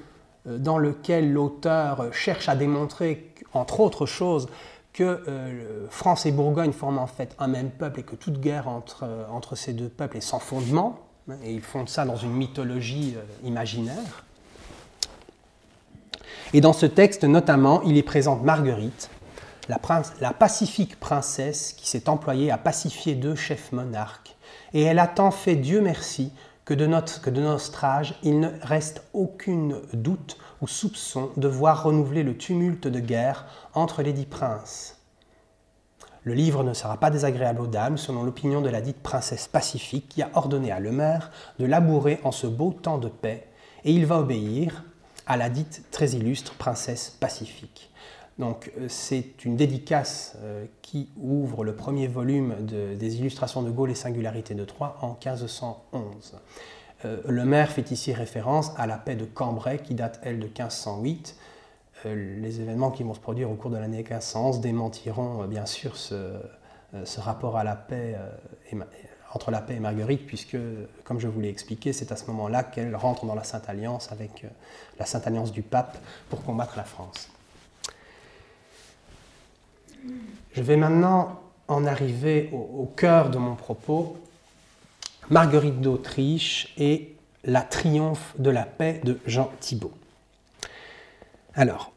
[0.49, 4.49] euh, dans lequel l'auteur cherche à démontrer, entre autres choses,
[4.93, 8.67] que euh, France et Bourgogne forment en fait un même peuple et que toute guerre
[8.67, 10.99] entre, euh, ces deux peuples est sans fondement,
[11.45, 14.25] et ils fondent ça dans une mythologie imaginaire.
[16.53, 19.09] Et dans ce texte, notamment, il y présente Marguerite,
[19.69, 24.37] la, pacifique princesse qui s'est employée à pacifier deux chefs monarques,
[24.73, 26.33] et elle a tant fait Dieu merci
[26.65, 27.31] que de, notre, que
[27.85, 33.47] âge, il ne reste aucune doute ou soupçon de voir renouveler le tumulte de guerre
[33.75, 34.97] entre les dix princes.
[36.25, 40.09] Le livre ne sera pas désagréable aux dames, selon l'opinion de la dite princesse pacifique
[40.09, 43.47] qui a ordonné à le maire de labourer en ce beau temps de paix,
[43.85, 44.85] et il va obéir
[45.27, 47.91] à la dite très illustre princesse pacifique.
[48.41, 53.91] Donc euh, c'est une dédicace euh, qui ouvre le premier volume des illustrations de Gaulle
[53.91, 56.39] et singularités de Troyes en 1511.
[57.05, 60.47] Euh, le maire fait ici référence à la paix de Cambrai qui date, elle, de
[60.47, 61.37] 1508.
[62.07, 66.39] les événements qui vont se produire au cours de l'année 1511 démentiront bien sûr ce,
[67.19, 68.17] rapport à la paix
[69.33, 70.57] entre la paix et Marguerite, puisque,
[71.05, 74.11] comme je vous l'ai expliqué, c'est à ce moment-là qu'elle rentre dans la Sainte Alliance
[74.11, 74.45] avec
[74.99, 77.31] la Sainte Alliance du pape pour combattre la France.
[80.53, 84.17] Je vais maintenant en arriver au, cœur de mon propos,
[85.29, 87.15] Marguerite d'Autriche et
[87.45, 89.93] la triomphe de la paix de Jean Thibault.
[91.55, 91.93] Alors,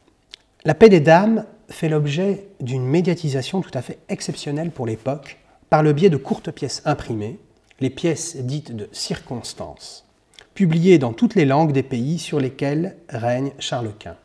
[0.64, 5.40] la paix des dames fait l'objet d'une médiatisation tout à fait exceptionnelle pour l'époque
[5.74, 7.40] par le biais de courtes pièces imprimées,
[7.80, 10.06] les pièces dites de circonstances,
[10.54, 14.18] publiées dans toutes les langues des pays sur lesquels règne Charles Quint.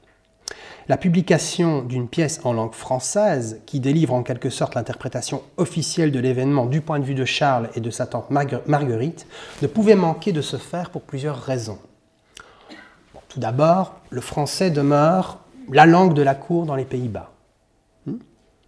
[0.88, 6.18] La publication d'une pièce en langue française, qui délivre en quelque sorte l'interprétation officielle de
[6.18, 9.26] l'événement du point de vue de Charles et de sa tante Marguerite,
[9.62, 11.78] ne pouvait manquer de se faire pour plusieurs raisons.
[13.30, 15.38] tout d'abord, le français demeure
[15.72, 17.32] la langue de la cour dans les Pays-Bas.
[18.04, 18.18] Hmm?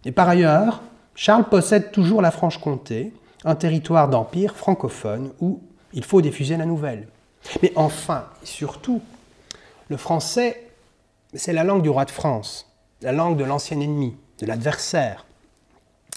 [0.03, 0.81] Et par ailleurs,
[1.23, 5.61] Charles possède toujours la Franche-Comté, un territoire d'empire francophone où
[5.93, 7.07] il faut diffuser la nouvelle.
[7.61, 9.03] Mais enfin, et surtout,
[9.87, 10.67] le français
[11.35, 15.27] c'est la langue du roi de France, la langue de l'ancien ennemi, de l'adversaire.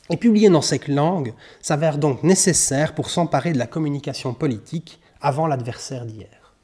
[0.09, 5.47] Et publier dans cette langue s'avère donc nécessaire pour s'emparer de la communication politique avant
[5.47, 6.55] l'adversaire d'hier.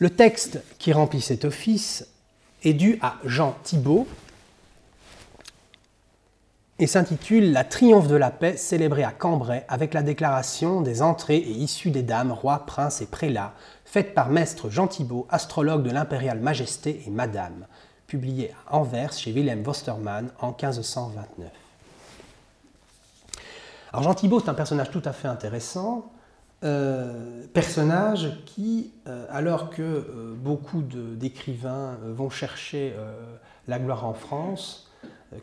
[0.00, 2.06] Le texte qui remplit cet office
[2.62, 4.06] est dû à Jean Thibault
[6.78, 11.36] et s'intitule La triomphe de la paix célébrée à Cambrai avec la déclaration des entrées
[11.36, 15.90] et issues des dames, rois, princes et prélats faite par maître Jean Thibault, astrologue de
[15.90, 17.66] l'impériale majesté et Madame,
[18.06, 21.48] publié à Anvers chez Wilhelm Wostermann en 1529.
[23.92, 26.10] Alors Jean Thibault, c'est un personnage tout à fait intéressant,
[26.64, 32.94] euh, personnage qui, euh, alors que euh, beaucoup d'écrivains vont chercher
[33.68, 34.85] la gloire en France,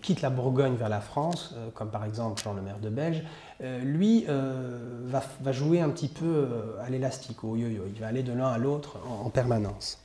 [0.01, 3.23] quitte la Bourgogne vers la France, euh, comme par exemple Jean le maire de Belge,
[3.63, 6.47] euh, lui va, jouer un petit peu
[6.85, 7.83] à l'élastique, au yo-yo.
[7.93, 9.99] Il va aller de l'un à l'autre en, permanence.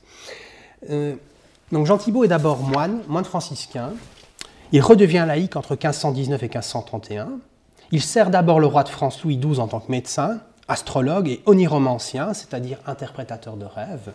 [0.87, 3.91] donc Jean Thibault est d'abord moine, moine franciscain.
[4.71, 7.29] Il redevient laïque entre 1519 et 1531.
[7.91, 11.41] Il sert d'abord le roi de France Louis XII en tant que médecin, astrologue et
[11.45, 14.11] oniromancien, c'est-à-dire interprétateur de rêves,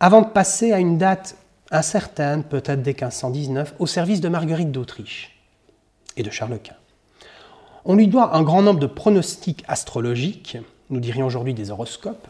[0.00, 1.36] avant de passer à une date
[1.70, 5.38] incertaine, peut-être dès 1519, au service de Marguerite d'Autriche
[6.16, 6.76] et de Charles Quint.
[7.84, 10.58] On lui doit un grand nombre de pronostics astrologiques,
[10.90, 12.28] nous dirions aujourd'hui des horoscopes,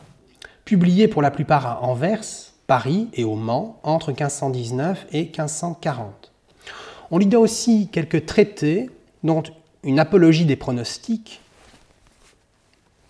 [0.65, 2.25] publiés pour la plupart à Anvers,
[2.67, 6.33] Paris et au Mans entre 1519 et 1540.
[7.11, 8.91] On lui doit aussi quelques traités,
[9.23, 9.43] dont
[9.85, 11.41] une apologie des pronostics,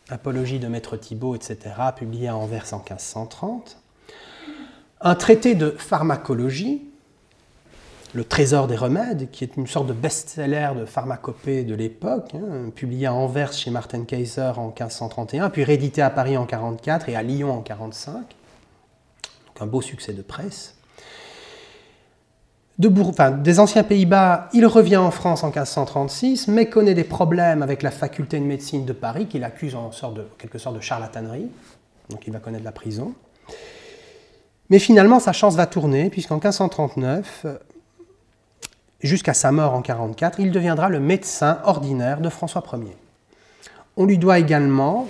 [0.08, 1.58] apologie de Maître Thibault, etc.,
[1.96, 3.78] publiée à Anvers en 1530,
[5.00, 6.82] un traité de pharmacologie,
[8.14, 12.70] le Trésor des remèdes, qui est une sorte de best-seller de pharmacopée de l'époque, hein,
[12.74, 17.16] publié à Anvers chez Martin Kaiser en 1531, puis réédité à Paris en 1544 et
[17.16, 18.14] à Lyon en 1545.
[18.14, 20.76] Donc un beau succès de presse.
[22.78, 22.90] De
[23.42, 27.90] des anciens Pays-Bas, il revient en France en 1536, mais connaît des problèmes avec la
[27.90, 31.50] faculté de médecine de Paris, qu'il accuse en sorte quelque sorte de charlatanerie.
[32.10, 33.14] Donc il va connaître la prison.
[34.70, 37.46] Mais finalement, sa chance va tourner, puisqu'en 1539,
[39.00, 42.96] jusqu'à sa mort en 1544, il deviendra le médecin ordinaire de François Ier.
[43.96, 45.06] On lui doit également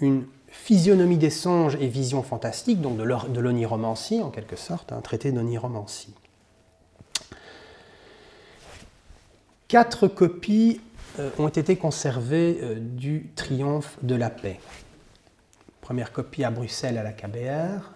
[0.00, 5.32] une physionomie des songes et visions fantastiques, donc de l'oniromancie en quelque sorte, un traité
[5.32, 6.14] d'oniromancie.
[9.68, 10.80] Quatre copies
[11.18, 14.60] euh, ont été conservées euh, du triomphe de la paix.
[15.80, 17.90] Première copie à Bruxelles à la KBR,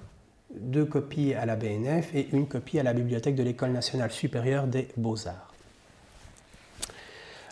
[0.61, 4.67] deux copies à la BNF et une copie à la Bibliothèque de l'École nationale supérieure
[4.67, 5.53] des beaux-arts.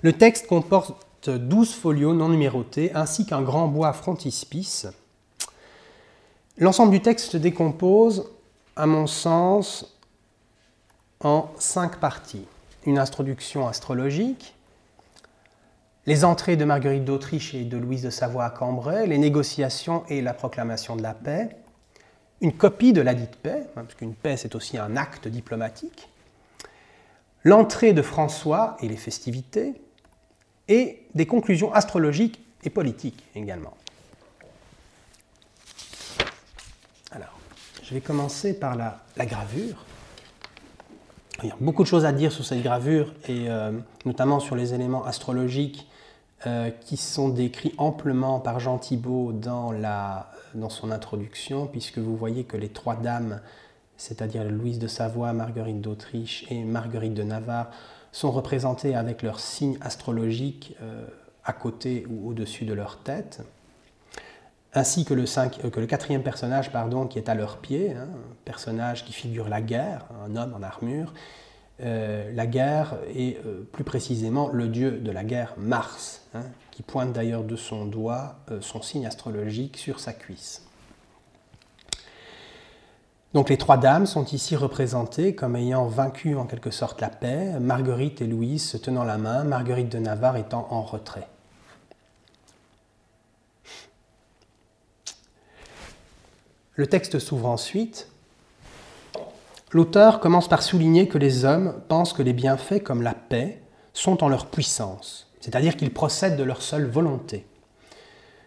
[0.03, 4.87] Le texte comporte 12 folios non numérotés ainsi qu'un grand bois frontispice.
[6.59, 8.31] L'ensemble du texte se décompose,
[8.77, 9.99] à mon sens,
[11.21, 12.47] en cinq parties.
[12.87, 14.55] Une introduction astrologique,
[16.07, 20.21] les entrées de Marguerite d'Autriche et de Louise de Savoie à Cambrai, les négociations et
[20.21, 21.57] la proclamation de la paix,
[22.45, 26.11] une copie de la dite paix, hein, parce qu'une paix c'est aussi un acte diplomatique,
[27.43, 29.73] l'entrée de François et les festivités,
[30.69, 33.75] et des conclusions astrologiques et politiques également.
[37.13, 37.39] Alors,
[37.83, 39.85] je vais commencer par la, gravure.
[41.43, 43.73] Il y a beaucoup de choses à dire sur cette gravure, et euh,
[44.05, 45.87] notamment sur les éléments astrologiques
[46.47, 52.17] euh, qui sont décrits amplement par Jean Thibault dans, la, dans son introduction, puisque vous
[52.17, 53.41] voyez que les trois dames,
[53.97, 57.71] c'est-à-dire Louise de Savoie, Marguerite d'Autriche et Marguerite de Navarre,
[58.13, 61.07] sont représentées avec leur signe astrologique euh,
[61.45, 63.41] à côté ou au-dessus de leur tête,
[64.75, 68.09] ainsi que le, euh, que le, quatrième personnage pardon, qui est à leur pied, hein,
[68.13, 71.13] un personnage qui figure la guerre, un homme en armure.
[71.81, 73.37] Euh, la guerre et
[73.73, 78.37] plus précisément le dieu de la guerre, Mars, hein, qui pointe d'ailleurs de son doigt
[78.61, 80.65] son signe astrologique sur sa cuisse.
[83.35, 87.59] Donc les trois dames sont ici représentées comme ayant vaincu en quelque sorte la paix,
[87.59, 91.27] Marguerite et Louise se tenant la main, Marguerite de Navarre étant en retrait.
[96.77, 98.09] Le texte s'ouvre ensuite.
[99.75, 103.61] L'auteur commence par souligner que les hommes pensent que les bienfaits comme la paix
[103.93, 107.45] sont en leur puissance, c'est-à-dire qu'ils procèdent de leur seule volonté.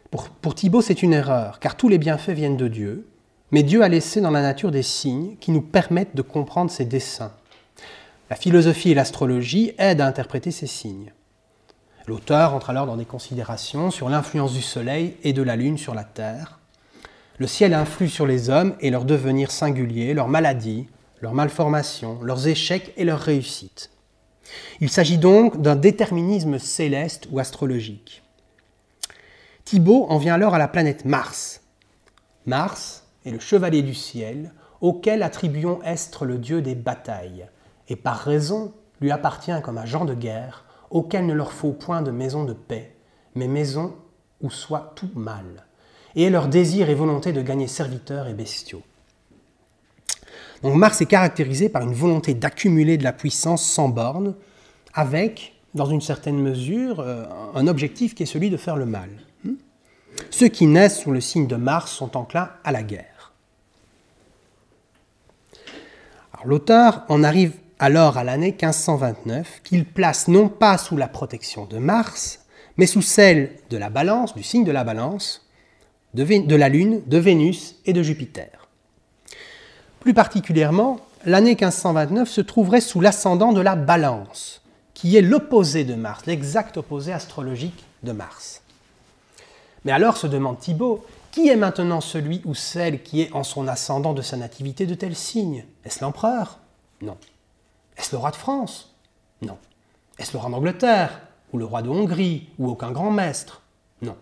[0.09, 3.09] Pour, pour Thibault, c'est une erreur, car tous les bienfaits viennent de Dieu,
[3.51, 6.85] mais Dieu a laissé dans la nature des signes qui nous permettent de comprendre ses
[6.85, 7.33] desseins.
[8.29, 11.11] La philosophie et l'astrologie aident à interpréter ces signes.
[12.07, 15.93] L'auteur entre alors dans des considérations sur l'influence du Soleil et de la Lune sur
[15.93, 16.59] la Terre.
[17.37, 20.87] Le ciel influe sur les hommes et leur devenir singulier, leurs maladies,
[21.21, 23.91] leurs malformations, leurs échecs et leurs réussites.
[24.79, 28.23] Il s'agit donc d'un déterminisme céleste ou astrologique.
[29.65, 31.61] Thibault en vient alors à la planète Mars.
[32.45, 37.47] Mars, et le chevalier du ciel, auquel attribuons Estre le dieu des batailles,
[37.89, 42.11] et par raison lui appartient comme genre de guerre, auquel ne leur faut point de
[42.11, 42.95] maison de paix,
[43.35, 43.95] mais maison
[44.41, 45.65] où soit tout mal,
[46.15, 48.83] et est leur désir et volonté de gagner serviteurs et bestiaux.
[50.63, 54.35] Donc Mars est caractérisé par une volonté d'accumuler de la puissance sans borne,
[54.93, 59.09] avec, dans une certaine mesure, euh, un objectif qui est celui de faire le mal.
[60.31, 63.33] Ceux qui naissent sous le signe de Mars sont enclins à la guerre.
[66.45, 71.77] L'auteur en arrive alors à l'année 1529 qu'il place non pas sous la protection de
[71.77, 72.45] Mars,
[72.77, 75.47] mais sous celle de la balance, du signe de la balance,
[76.13, 78.66] de, de la Lune, de Vénus et de Jupiter.
[80.07, 84.61] Plus particulièrement, l'année 1529 se trouverait sous l'ascendant de la balance,
[84.93, 88.61] qui est l'opposé de Mars, l'exact opposé astrologique de Mars.
[89.83, 93.67] Mais alors se demande Thibault, qui est maintenant celui ou celle qui est en son
[93.67, 95.65] ascendant de sa nativité de tel signe?
[95.83, 96.59] Est-ce l'empereur?
[97.01, 97.17] Non.
[97.97, 98.95] Est-ce le roi de France?
[99.41, 99.57] Non.
[100.19, 101.19] Est-ce le roi d'Angleterre?
[101.51, 102.47] Ou le roi de Hongrie?
[102.59, 103.61] Ou aucun grand maître?
[104.01, 104.15] Non.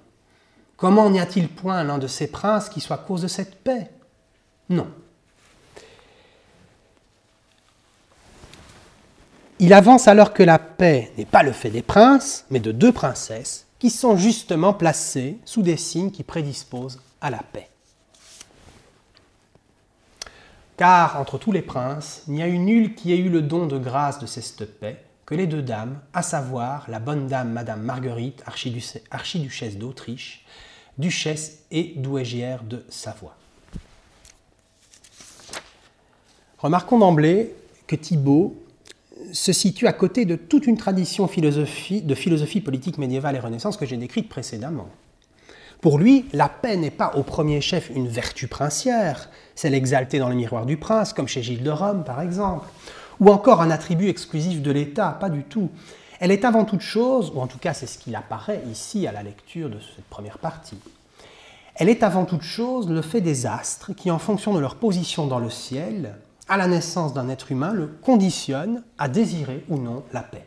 [0.77, 3.91] Comment n'y a-t-il point l'un de ces princes qui soit cause de cette paix?
[4.69, 4.87] Non.
[9.57, 12.91] Il avance alors que la paix n'est pas le fait des princes, mais de deux
[12.91, 17.69] princesses qui sont justement placés sous des signes qui prédisposent à la paix.
[20.75, 23.65] Car entre tous les princes, il n'y a eu nul qui ait eu le don
[23.65, 27.81] de grâce de cette paix que les deux dames, à savoir la bonne dame Madame
[27.81, 28.43] Marguerite,
[29.09, 30.45] archiduchesse d'Autriche,
[30.97, 33.37] duchesse et douairière de Savoie.
[36.57, 37.55] Remarquons d'emblée
[37.87, 38.64] que Thibault
[39.35, 43.85] se situe à côté de toute une tradition de philosophie politique médiévale et renaissance que
[43.85, 44.87] j'ai décrite précédemment.
[45.81, 50.29] Pour lui, la paix n'est pas au premier chef une vertu princière, celle exaltée dans
[50.29, 52.65] le miroir du prince, comme chez Gilles de Rome par exemple,
[53.19, 55.69] ou encore un attribut exclusif de l'État, pas du tout.
[56.21, 59.11] Elle est avant toute chose, ou en tout cas c'est ce qu'il apparaît ici à
[59.11, 60.79] la lecture de cette première partie,
[61.75, 65.27] elle est avant toute chose le fait des astres qui, en fonction de leur position
[65.27, 66.15] dans le ciel,
[66.47, 70.45] à la naissance d'un être humain, le conditionne à désirer ou non la paix.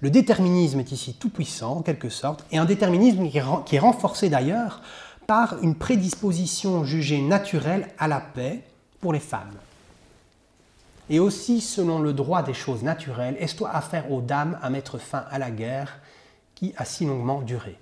[0.00, 4.28] Le déterminisme est ici tout puissant, en quelque sorte, et un déterminisme qui est renforcé
[4.28, 4.80] d'ailleurs
[5.26, 8.62] par une prédisposition jugée naturelle à la paix
[9.00, 9.56] pour les femmes.
[11.10, 14.98] Et aussi, selon le droit des choses naturelles, est-ce à faire aux dames à mettre
[14.98, 16.00] fin à la guerre
[16.54, 17.78] qui a si longuement duré?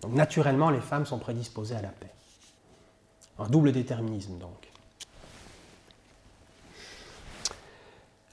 [0.00, 2.10] Donc naturellement, les femmes sont prédisposées à la paix.
[3.38, 4.71] Un double déterminisme donc.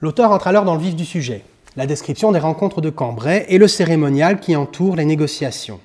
[0.02, 1.44] L'auteur entre alors dans le vif du sujet.
[1.76, 5.80] la description des rencontres de Cambrai et le cérémonial qui entoure les négociations.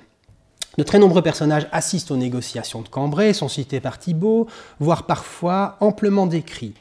[0.77, 4.47] De très nombreux personnages assistent aux négociations de Cambrai, sont cités par Thibault,
[4.79, 6.73] voire parfois amplement décrits.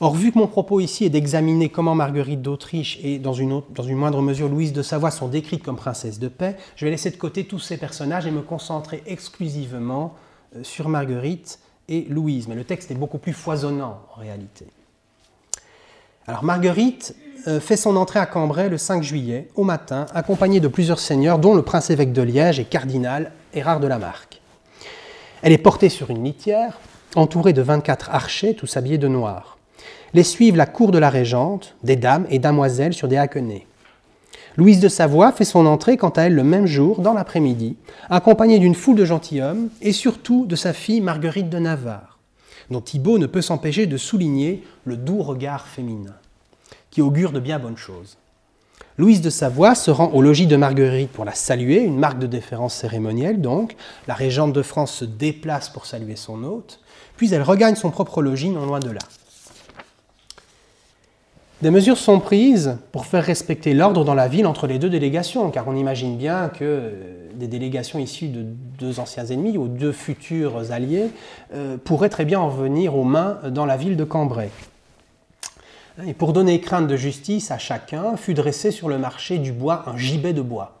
[0.00, 4.20] Or, vu que mon propos ici est d'examiner comment Marguerite d'Autriche et, dans une, moindre
[4.20, 7.44] mesure, Louise de Savoie sont décrites comme princesses de paix, je vais laisser de côté
[7.44, 10.14] tous ces personnages et me concentrer exclusivement
[10.56, 12.48] euh, sur Marguerite et Louise.
[12.48, 14.66] Mais le texte est beaucoup plus foisonnant en réalité.
[16.42, 17.14] Marguerite
[17.46, 21.38] euh, fait son entrée à Cambrai le 5 juillet, au matin, accompagnée de plusieurs seigneurs,
[21.38, 24.40] dont le prince-évêque de Liège et cardinal Hérard de la Marque.
[25.42, 26.78] Elle est portée sur une litière,
[27.16, 29.58] entourée de 24 archers, tous habillés de noir.
[30.12, 33.66] Les suivent la cour de la régente, des dames et damoiselles sur des haquenets.
[34.56, 37.76] Louise de Savoie fait son entrée quant à elle le même jour, dans l'après-midi,
[38.10, 42.18] accompagnée d'une foule de gentilshommes et surtout de sa fille Marguerite de Navarre,
[42.70, 46.14] dont Thibaut ne peut s'empêcher de souligner le doux regard féminin,
[46.90, 48.16] qui augure de bien bonnes choses.
[48.98, 52.26] Louise de Savoie se rend au logis de Marguerite pour la saluer, une marque de
[52.26, 53.76] déférence cérémonielle donc.
[54.06, 56.80] La régente de France se déplace pour saluer son hôte,
[57.16, 59.00] puis elle regagne son propre logis non loin de là.
[61.62, 65.50] Des mesures sont prises pour faire respecter l'ordre dans la ville entre les deux délégations,
[65.50, 68.42] car on imagine bien que euh, des délégations issues de
[68.78, 71.10] deux anciens ennemis ou deux futurs alliés
[71.54, 74.50] euh, pourraient très bien en venir aux mains dans la ville de Cambrai.
[76.06, 79.84] Et pour donner crainte de justice à chacun, fut dressé sur le marché du bois
[79.86, 80.78] un gibet de bois.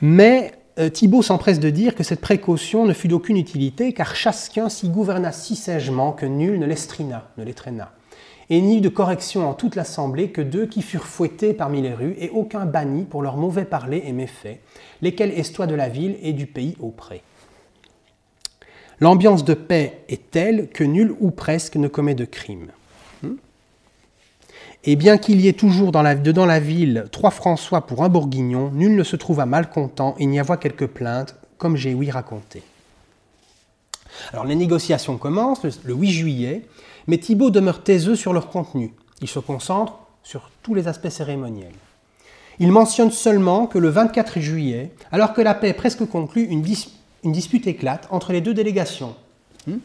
[0.00, 4.68] Mais euh, Thibault s'empresse de dire que cette précaution ne fut d'aucune utilité, car chacun
[4.68, 7.92] s'y gouverna si sagement que nul ne l'estrina, ne l'étraîna
[8.50, 12.16] et ni de correction en toute l'assemblée que deux qui furent fouettés parmi les rues,
[12.18, 14.60] et aucun banni pour leurs mauvais parler et méfaits,
[15.02, 17.22] lesquels estoient de la ville et du pays auprès.
[19.00, 22.68] L'ambiance de paix est telle que nul ou presque ne commet de crime.
[23.22, 23.36] Hmm?
[24.84, 28.08] Et bien qu'il y ait toujours dans la, dedans la ville trois François pour un
[28.08, 32.62] bourguignon, nul ne se trouva malcontent et n'y a quelques plaintes, comme j'ai ouï raconter.
[34.32, 36.62] Alors les négociations commencent le 8 juillet,
[37.06, 38.92] mais Thibault demeure taiseux sur leur contenu.
[39.20, 41.74] Il se concentre sur tous les aspects cérémoniels.
[42.60, 46.62] Il mentionne seulement que le 24 juillet, alors que la paix est presque conclue, une,
[47.24, 49.14] dispute éclate entre les deux délégations.
[49.66, 49.78] Hmm?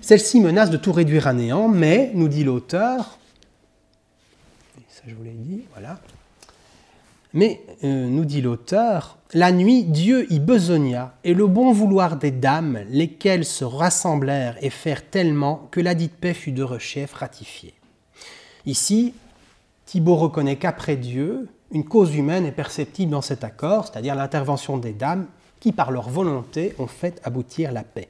[0.00, 3.18] Celle-ci menace de tout réduire à néant, mais, nous dit l'auteur,
[4.88, 6.00] ça je vous l'ai dit, voilà,
[7.34, 12.30] mais, euh, nous dit l'auteur, la nuit, Dieu y besogna, et le bon vouloir des
[12.30, 17.74] dames, lesquelles se rassemblèrent et firent tellement que la dite paix fut de rechef ratifiée.
[18.64, 19.12] Ici,
[19.84, 24.92] Thibault reconnaît qu'après Dieu, une cause humaine est perceptible dans cet accord, c'est-à-dire l'intervention des
[24.92, 25.26] dames
[25.60, 28.08] qui, par leur volonté, ont fait aboutir la paix.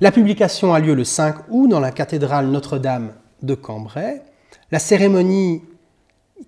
[0.00, 4.22] La publication a lieu le 5 août dans la cathédrale Notre-Dame de Cambrai.
[4.70, 5.62] La cérémonie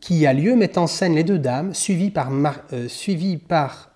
[0.01, 2.31] qui a lieu met en scène les deux dames, suivies par,
[2.73, 2.89] euh,
[3.49, 3.91] par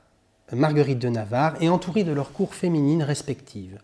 [0.52, 3.78] Marguerite de Navarre et entourées de leurs cours féminines respectives.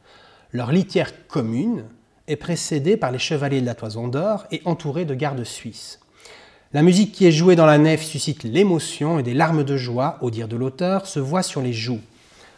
[0.52, 1.84] Leur litière commune
[2.26, 6.00] est précédée par les chevaliers de la Toison d'Or et entourée de gardes suisses.
[6.74, 10.18] La musique qui est jouée dans la nef suscite l'émotion et des larmes de joie,
[10.20, 12.02] au dire de l'auteur, se voient sur les joues.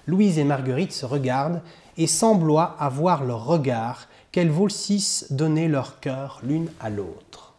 [0.09, 1.63] Louise et Marguerite se regardent
[1.97, 7.55] et semblent avoir leur regard qu'elles volsissent donner leur cœur l'une à l'autre.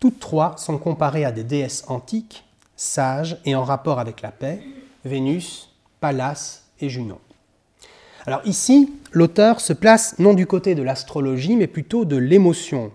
[0.00, 2.44] Toutes trois sont comparées à des déesses antiques,
[2.76, 4.60] sages et en rapport avec la paix,
[5.06, 5.70] Vénus,
[6.00, 7.18] Pallas et Junon.
[8.26, 12.92] Alors ici, l'auteur se place non du côté de l'astrologie, mais plutôt de l'émotion,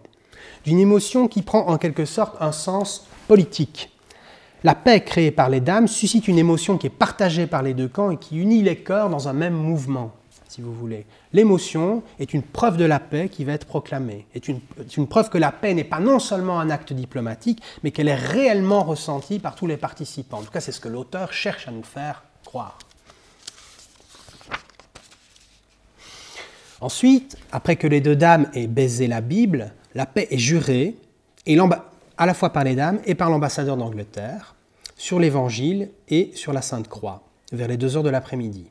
[0.66, 3.90] d'une émotion qui prend en quelque sorte un sens politique.
[4.64, 7.88] La paix créée par les dames suscite une émotion qui est partagée par les deux
[7.88, 10.14] camps et qui unit les cœurs dans un même mouvement
[10.52, 11.06] si vous voulez.
[11.32, 14.60] L'émotion est une preuve de la paix qui va être proclamée, est une,
[14.98, 18.16] une preuve que la paix n'est pas non seulement un acte diplomatique, mais qu'elle est
[18.16, 20.40] réellement ressentie par tous les participants.
[20.40, 22.78] En tout cas, c'est ce que l'auteur cherche à nous faire croire.
[26.82, 30.96] Ensuite, après que les deux dames aient baisé la Bible, la paix est jurée,
[32.18, 34.56] à la fois par les dames et par l'ambassadeur d'Angleterre,
[34.96, 38.68] sur l'Évangile et sur la Sainte Croix, vers les deux heures de l'après-midi.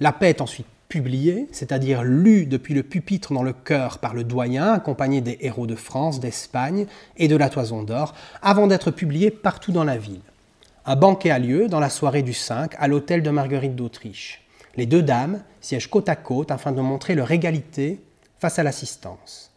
[0.00, 4.24] La paix est ensuite publié, c'est-à-dire lu depuis le pupitre dans le chœur par le
[4.24, 6.86] doyen, accompagné des héros de France, d'Espagne
[7.16, 10.20] et de la Toison d'Or, avant d'être publié partout dans la ville.
[10.84, 14.42] Un banquet a lieu dans la soirée du 5 à l'hôtel de Marguerite d'Autriche.
[14.76, 18.00] Les deux dames siègent côte à côte afin de montrer leur égalité
[18.38, 19.50] face à l'assistance.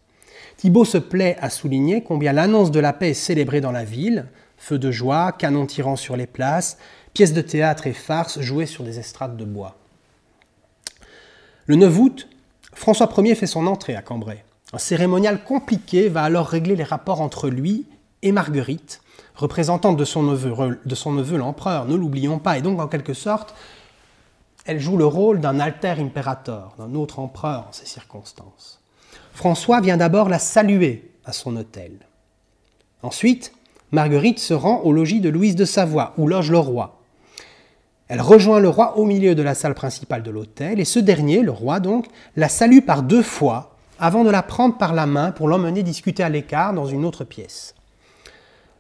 [0.58, 4.26] Thibault se plaît à souligner combien l'annonce de la paix est célébrée dans la ville,
[4.58, 6.78] feux de joie, canons tirant sur les places,
[7.14, 9.78] pièces de théâtre et farces jouées sur des estrades de bois.
[11.66, 12.28] Le 9 août,
[12.74, 14.44] François Ier fait son entrée à Cambrai.
[14.74, 17.86] Un cérémonial compliqué va alors régler les rapports entre lui
[18.22, 19.02] et Marguerite,
[19.36, 23.14] représentante de son neveu, de son neveu l'empereur, ne l'oublions pas, et donc en quelque
[23.14, 23.56] sorte,
[24.66, 28.79] elle joue le rôle d'un alter imperator, d'un autre empereur en ces circonstances.
[29.40, 31.94] François vient d'abord la saluer à son hôtel.
[33.04, 33.54] Ensuite,
[33.94, 37.00] Marguerite se rend au logis de Louise de Savoie, où loge le roi.
[38.10, 41.42] Elle rejoint le roi au milieu de la salle principale de l'hôtel, et ce dernier,
[41.42, 45.32] le roi donc, la salue par deux fois avant de la prendre par la main
[45.32, 47.76] pour l'emmener discuter à l'écart dans une autre pièce.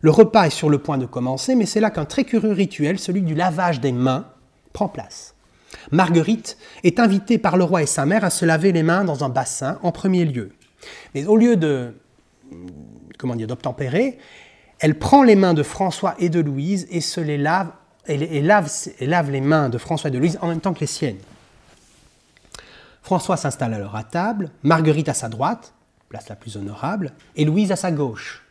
[0.01, 2.99] Le repas est sur le point de commencer, mais c'est là qu'un très curieux rituel,
[2.99, 4.26] celui du lavage des mains,
[4.74, 5.36] prend place.
[5.91, 9.24] Marguerite est invitée par le roi et sa mère à se laver les mains dans
[9.24, 10.51] un bassin en premier lieu.
[11.13, 11.93] Mais au lieu de
[13.17, 14.17] comment dire d'obtempérer,
[14.80, 17.72] elle prend les mains de François et de Louise et se les lave
[18.07, 20.80] et, lave, et lave les mains de François et de Louise en même temps que
[20.80, 21.20] les siennes.
[23.03, 25.74] François s'installe alors à table, Marguerite à sa droite,
[26.09, 28.45] place la plus honorable, et Louise à sa gauche.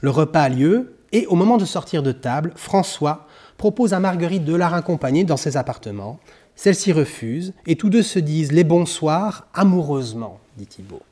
[0.00, 4.44] Le repas a lieu, et au moment de sortir de table, François propose à Marguerite
[4.44, 6.18] de la raccompagner dans ses appartements.
[6.56, 11.02] Celle-ci refuse, et tous deux se disent les bonsoirs amoureusement, dit Thibault.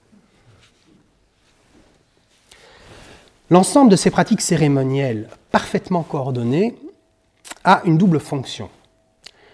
[3.51, 6.75] L'ensemble de ces pratiques cérémonielles parfaitement coordonnées
[7.65, 8.71] a une double fonction.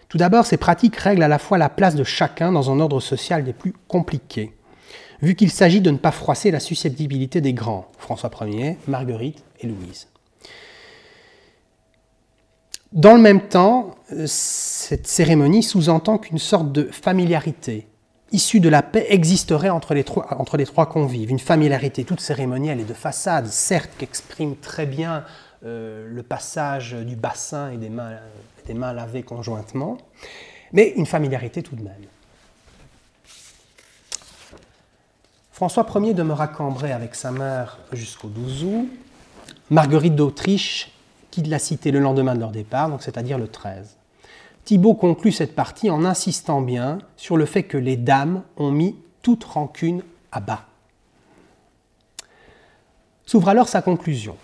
[0.08, 3.00] Tout d'abord, ces pratiques règlent à la fois la place de chacun dans un ordre
[3.00, 4.54] social des plus compliqués,
[5.20, 9.66] vu qu'il s'agit de ne pas froisser la susceptibilité des grands, François Ier, Marguerite et
[9.66, 10.06] Louise.
[12.92, 17.86] Dans le même temps, euh, cette cérémonie sous-entend qu'une sorte de familiarité
[18.32, 21.30] issue de la paix existerait entre les, trois, convives.
[21.30, 25.24] Une familiarité toute cérémonielle et de façade, certes, qui exprime très bien
[25.64, 29.98] euh, le passage du bassin et des mains, lavées conjointement,
[30.72, 31.94] mais une familiarité tout de même.
[35.52, 38.88] François Ier demeura cambré avec sa mère jusqu'au 12 août.
[39.70, 40.92] Marguerite d'Autriche
[41.38, 43.96] quitte la cité le lendemain de leur départ, c'est-à-dire le 13.
[44.64, 48.96] Thibault conclut cette partie en insistant bien sur le fait que les dames ont mis
[49.22, 50.66] toute rancune à bas.
[53.24, 54.36] S'ouvre alors sa conclusion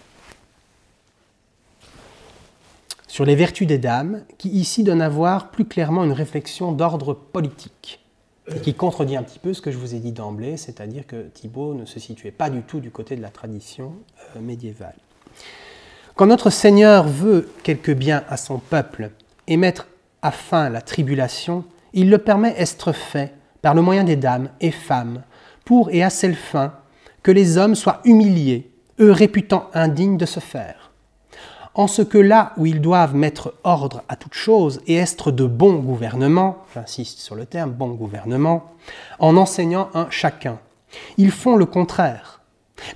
[3.09, 7.13] sur les vertus des dames, qui ici donne à voir plus clairement une réflexion d'ordre
[7.13, 7.99] politique
[8.55, 11.29] et qui contredit un petit peu ce que je vous ai dit d'emblée, c'est-à-dire que
[11.29, 13.95] Thibault ne se situait pas du tout du côté de la tradition
[14.37, 14.95] euh, médiévale.
[16.17, 19.11] Quand notre Seigneur veut quelque bien à son peuple
[19.47, 19.87] et mettre
[20.23, 24.71] à fin la tribulation, il le permet être fait par le moyen des dames et
[24.71, 25.23] femmes,
[25.65, 26.75] pour et à celle fin
[27.23, 30.85] que les hommes soient humiliés, eux réputant indignes de se faire
[31.75, 35.45] en ce que là où ils doivent mettre ordre à toute chose et être de
[35.45, 38.73] bon gouvernement, j'insiste sur le terme bon gouvernement,
[39.19, 40.59] en enseignant un chacun,
[41.17, 42.41] ils font le contraire.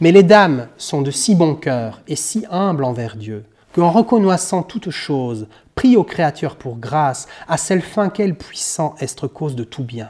[0.00, 4.62] Mais les dames sont de si bon cœur et si humbles envers Dieu, qu'en reconnaissant
[4.62, 9.64] toute chose, prient aux créatures pour grâce, à celle fin qu'elle puissant être cause de
[9.64, 10.08] tout bien.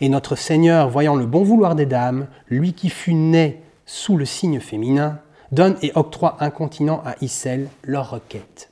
[0.00, 4.24] Et notre Seigneur, voyant le bon vouloir des dames, lui qui fut né sous le
[4.24, 5.18] signe féminin,
[5.50, 8.70] donne et octroie incontinent à Issel leur requête.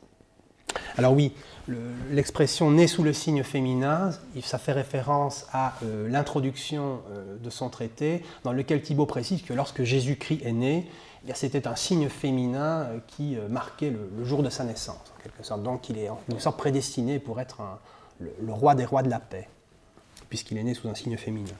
[0.96, 1.32] Alors oui,
[2.10, 4.10] l'expression né sous le signe féminin,
[4.42, 9.52] ça fait référence à euh, l'introduction euh, de son traité, dans lequel Thibault précise que
[9.52, 10.88] lorsque Jésus-Christ est né,
[11.28, 14.98] eh c'était un signe féminin euh, qui marquait le, jour de sa naissance.
[15.58, 17.58] Donc il est en quelque sorte prédestiné pour être
[18.20, 19.48] le roi des rois de la paix,
[20.28, 21.52] puisqu'il est né sous un signe féminin.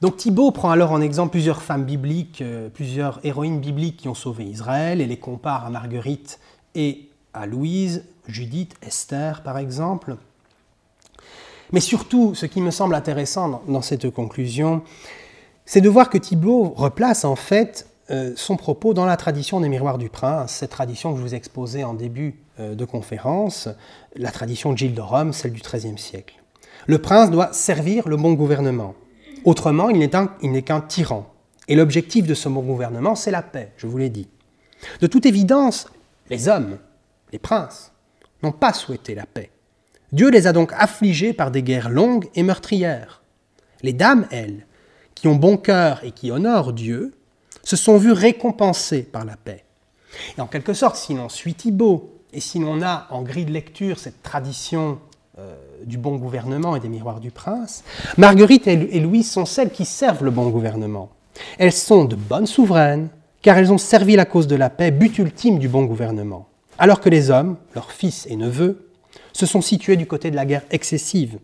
[0.00, 2.42] Donc Thibault prend alors en exemple plusieurs femmes bibliques,
[2.72, 6.38] plusieurs héroïnes bibliques qui ont sauvé Israël et les compare à Marguerite
[6.74, 10.16] et à Louise, Judith, Esther par exemple.
[11.72, 14.82] Mais surtout, ce qui me semble intéressant dans, cette conclusion,
[15.66, 19.68] c'est de voir que Thibault replace en fait euh, son propos dans la tradition des
[19.68, 23.68] miroirs du prince, cette tradition que je vous exposais en début euh, de conférence,
[24.16, 26.34] la tradition de Gilles de Rome, celle du XIIIe siècle.
[26.86, 28.94] Le prince doit servir le bon gouvernement.
[29.44, 31.26] Autrement, il n'est qu'un tyran.
[31.68, 34.28] Et l'objectif de ce bon gouvernement, c'est la paix, je vous l'ai dit.
[35.02, 35.86] De toute évidence,
[36.30, 36.78] les hommes,
[37.32, 37.92] les princes,
[38.42, 39.50] n'ont pas souhaité la paix.
[40.12, 43.22] Dieu les a donc affligés par des guerres longues et meurtrières.
[43.82, 44.66] Les dames, elles,
[45.14, 47.14] qui ont bon cœur et qui honorent Dieu,
[47.62, 49.64] se sont vues récompensées par la paix.
[50.36, 53.52] Et en quelque sorte, si l'on suit Thibault, et si l'on a en grille de
[53.52, 54.98] lecture cette tradition
[55.38, 55.54] euh,
[55.84, 57.84] du bon gouvernement et des miroirs du prince,
[58.16, 61.10] Marguerite et Louise sont celles qui servent le bon gouvernement.
[61.58, 63.08] Elles sont de bonnes souveraines,
[63.42, 66.47] car elles ont servi la cause de la paix, but ultime du bon gouvernement.
[66.78, 68.88] Alors que les hommes, leurs fils et neveux,
[69.32, 71.38] se sont situés du côté de la guerre excessive,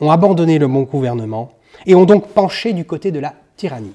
[0.00, 1.52] ont abandonné le bon gouvernement
[1.86, 3.94] et ont donc penché du côté de la tyrannie.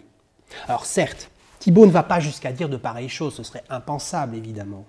[0.67, 1.29] Alors certes,
[1.59, 4.85] Thibaut ne va pas jusqu'à dire de pareilles choses, ce serait impensable évidemment.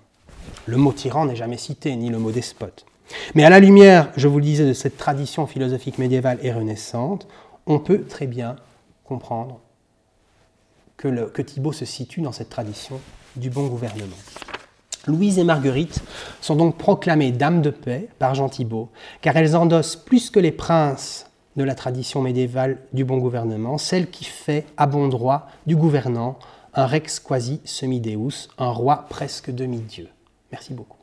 [0.65, 2.85] Le mot tyran n'est jamais cité, ni le mot despote.
[3.35, 7.27] Mais à la lumière, je vous le disais, de cette tradition philosophique médiévale et renaissante,
[7.65, 8.57] on peut très bien
[9.05, 9.59] comprendre
[10.97, 12.99] que, le, que Thibaut se situe dans cette tradition
[13.35, 14.15] du bon gouvernement.
[15.05, 16.01] Louise et Marguerite
[16.39, 18.89] sont donc proclamées dames de paix par Jean Thibault,
[19.21, 21.25] car elles endossent plus que les princes
[21.55, 26.39] de la tradition médiévale du bon gouvernement, celle qui fait à bon droit du gouvernant
[26.73, 30.07] un rex quasi semideus, un roi presque demi-dieu.
[30.51, 31.02] Merci beaucoup.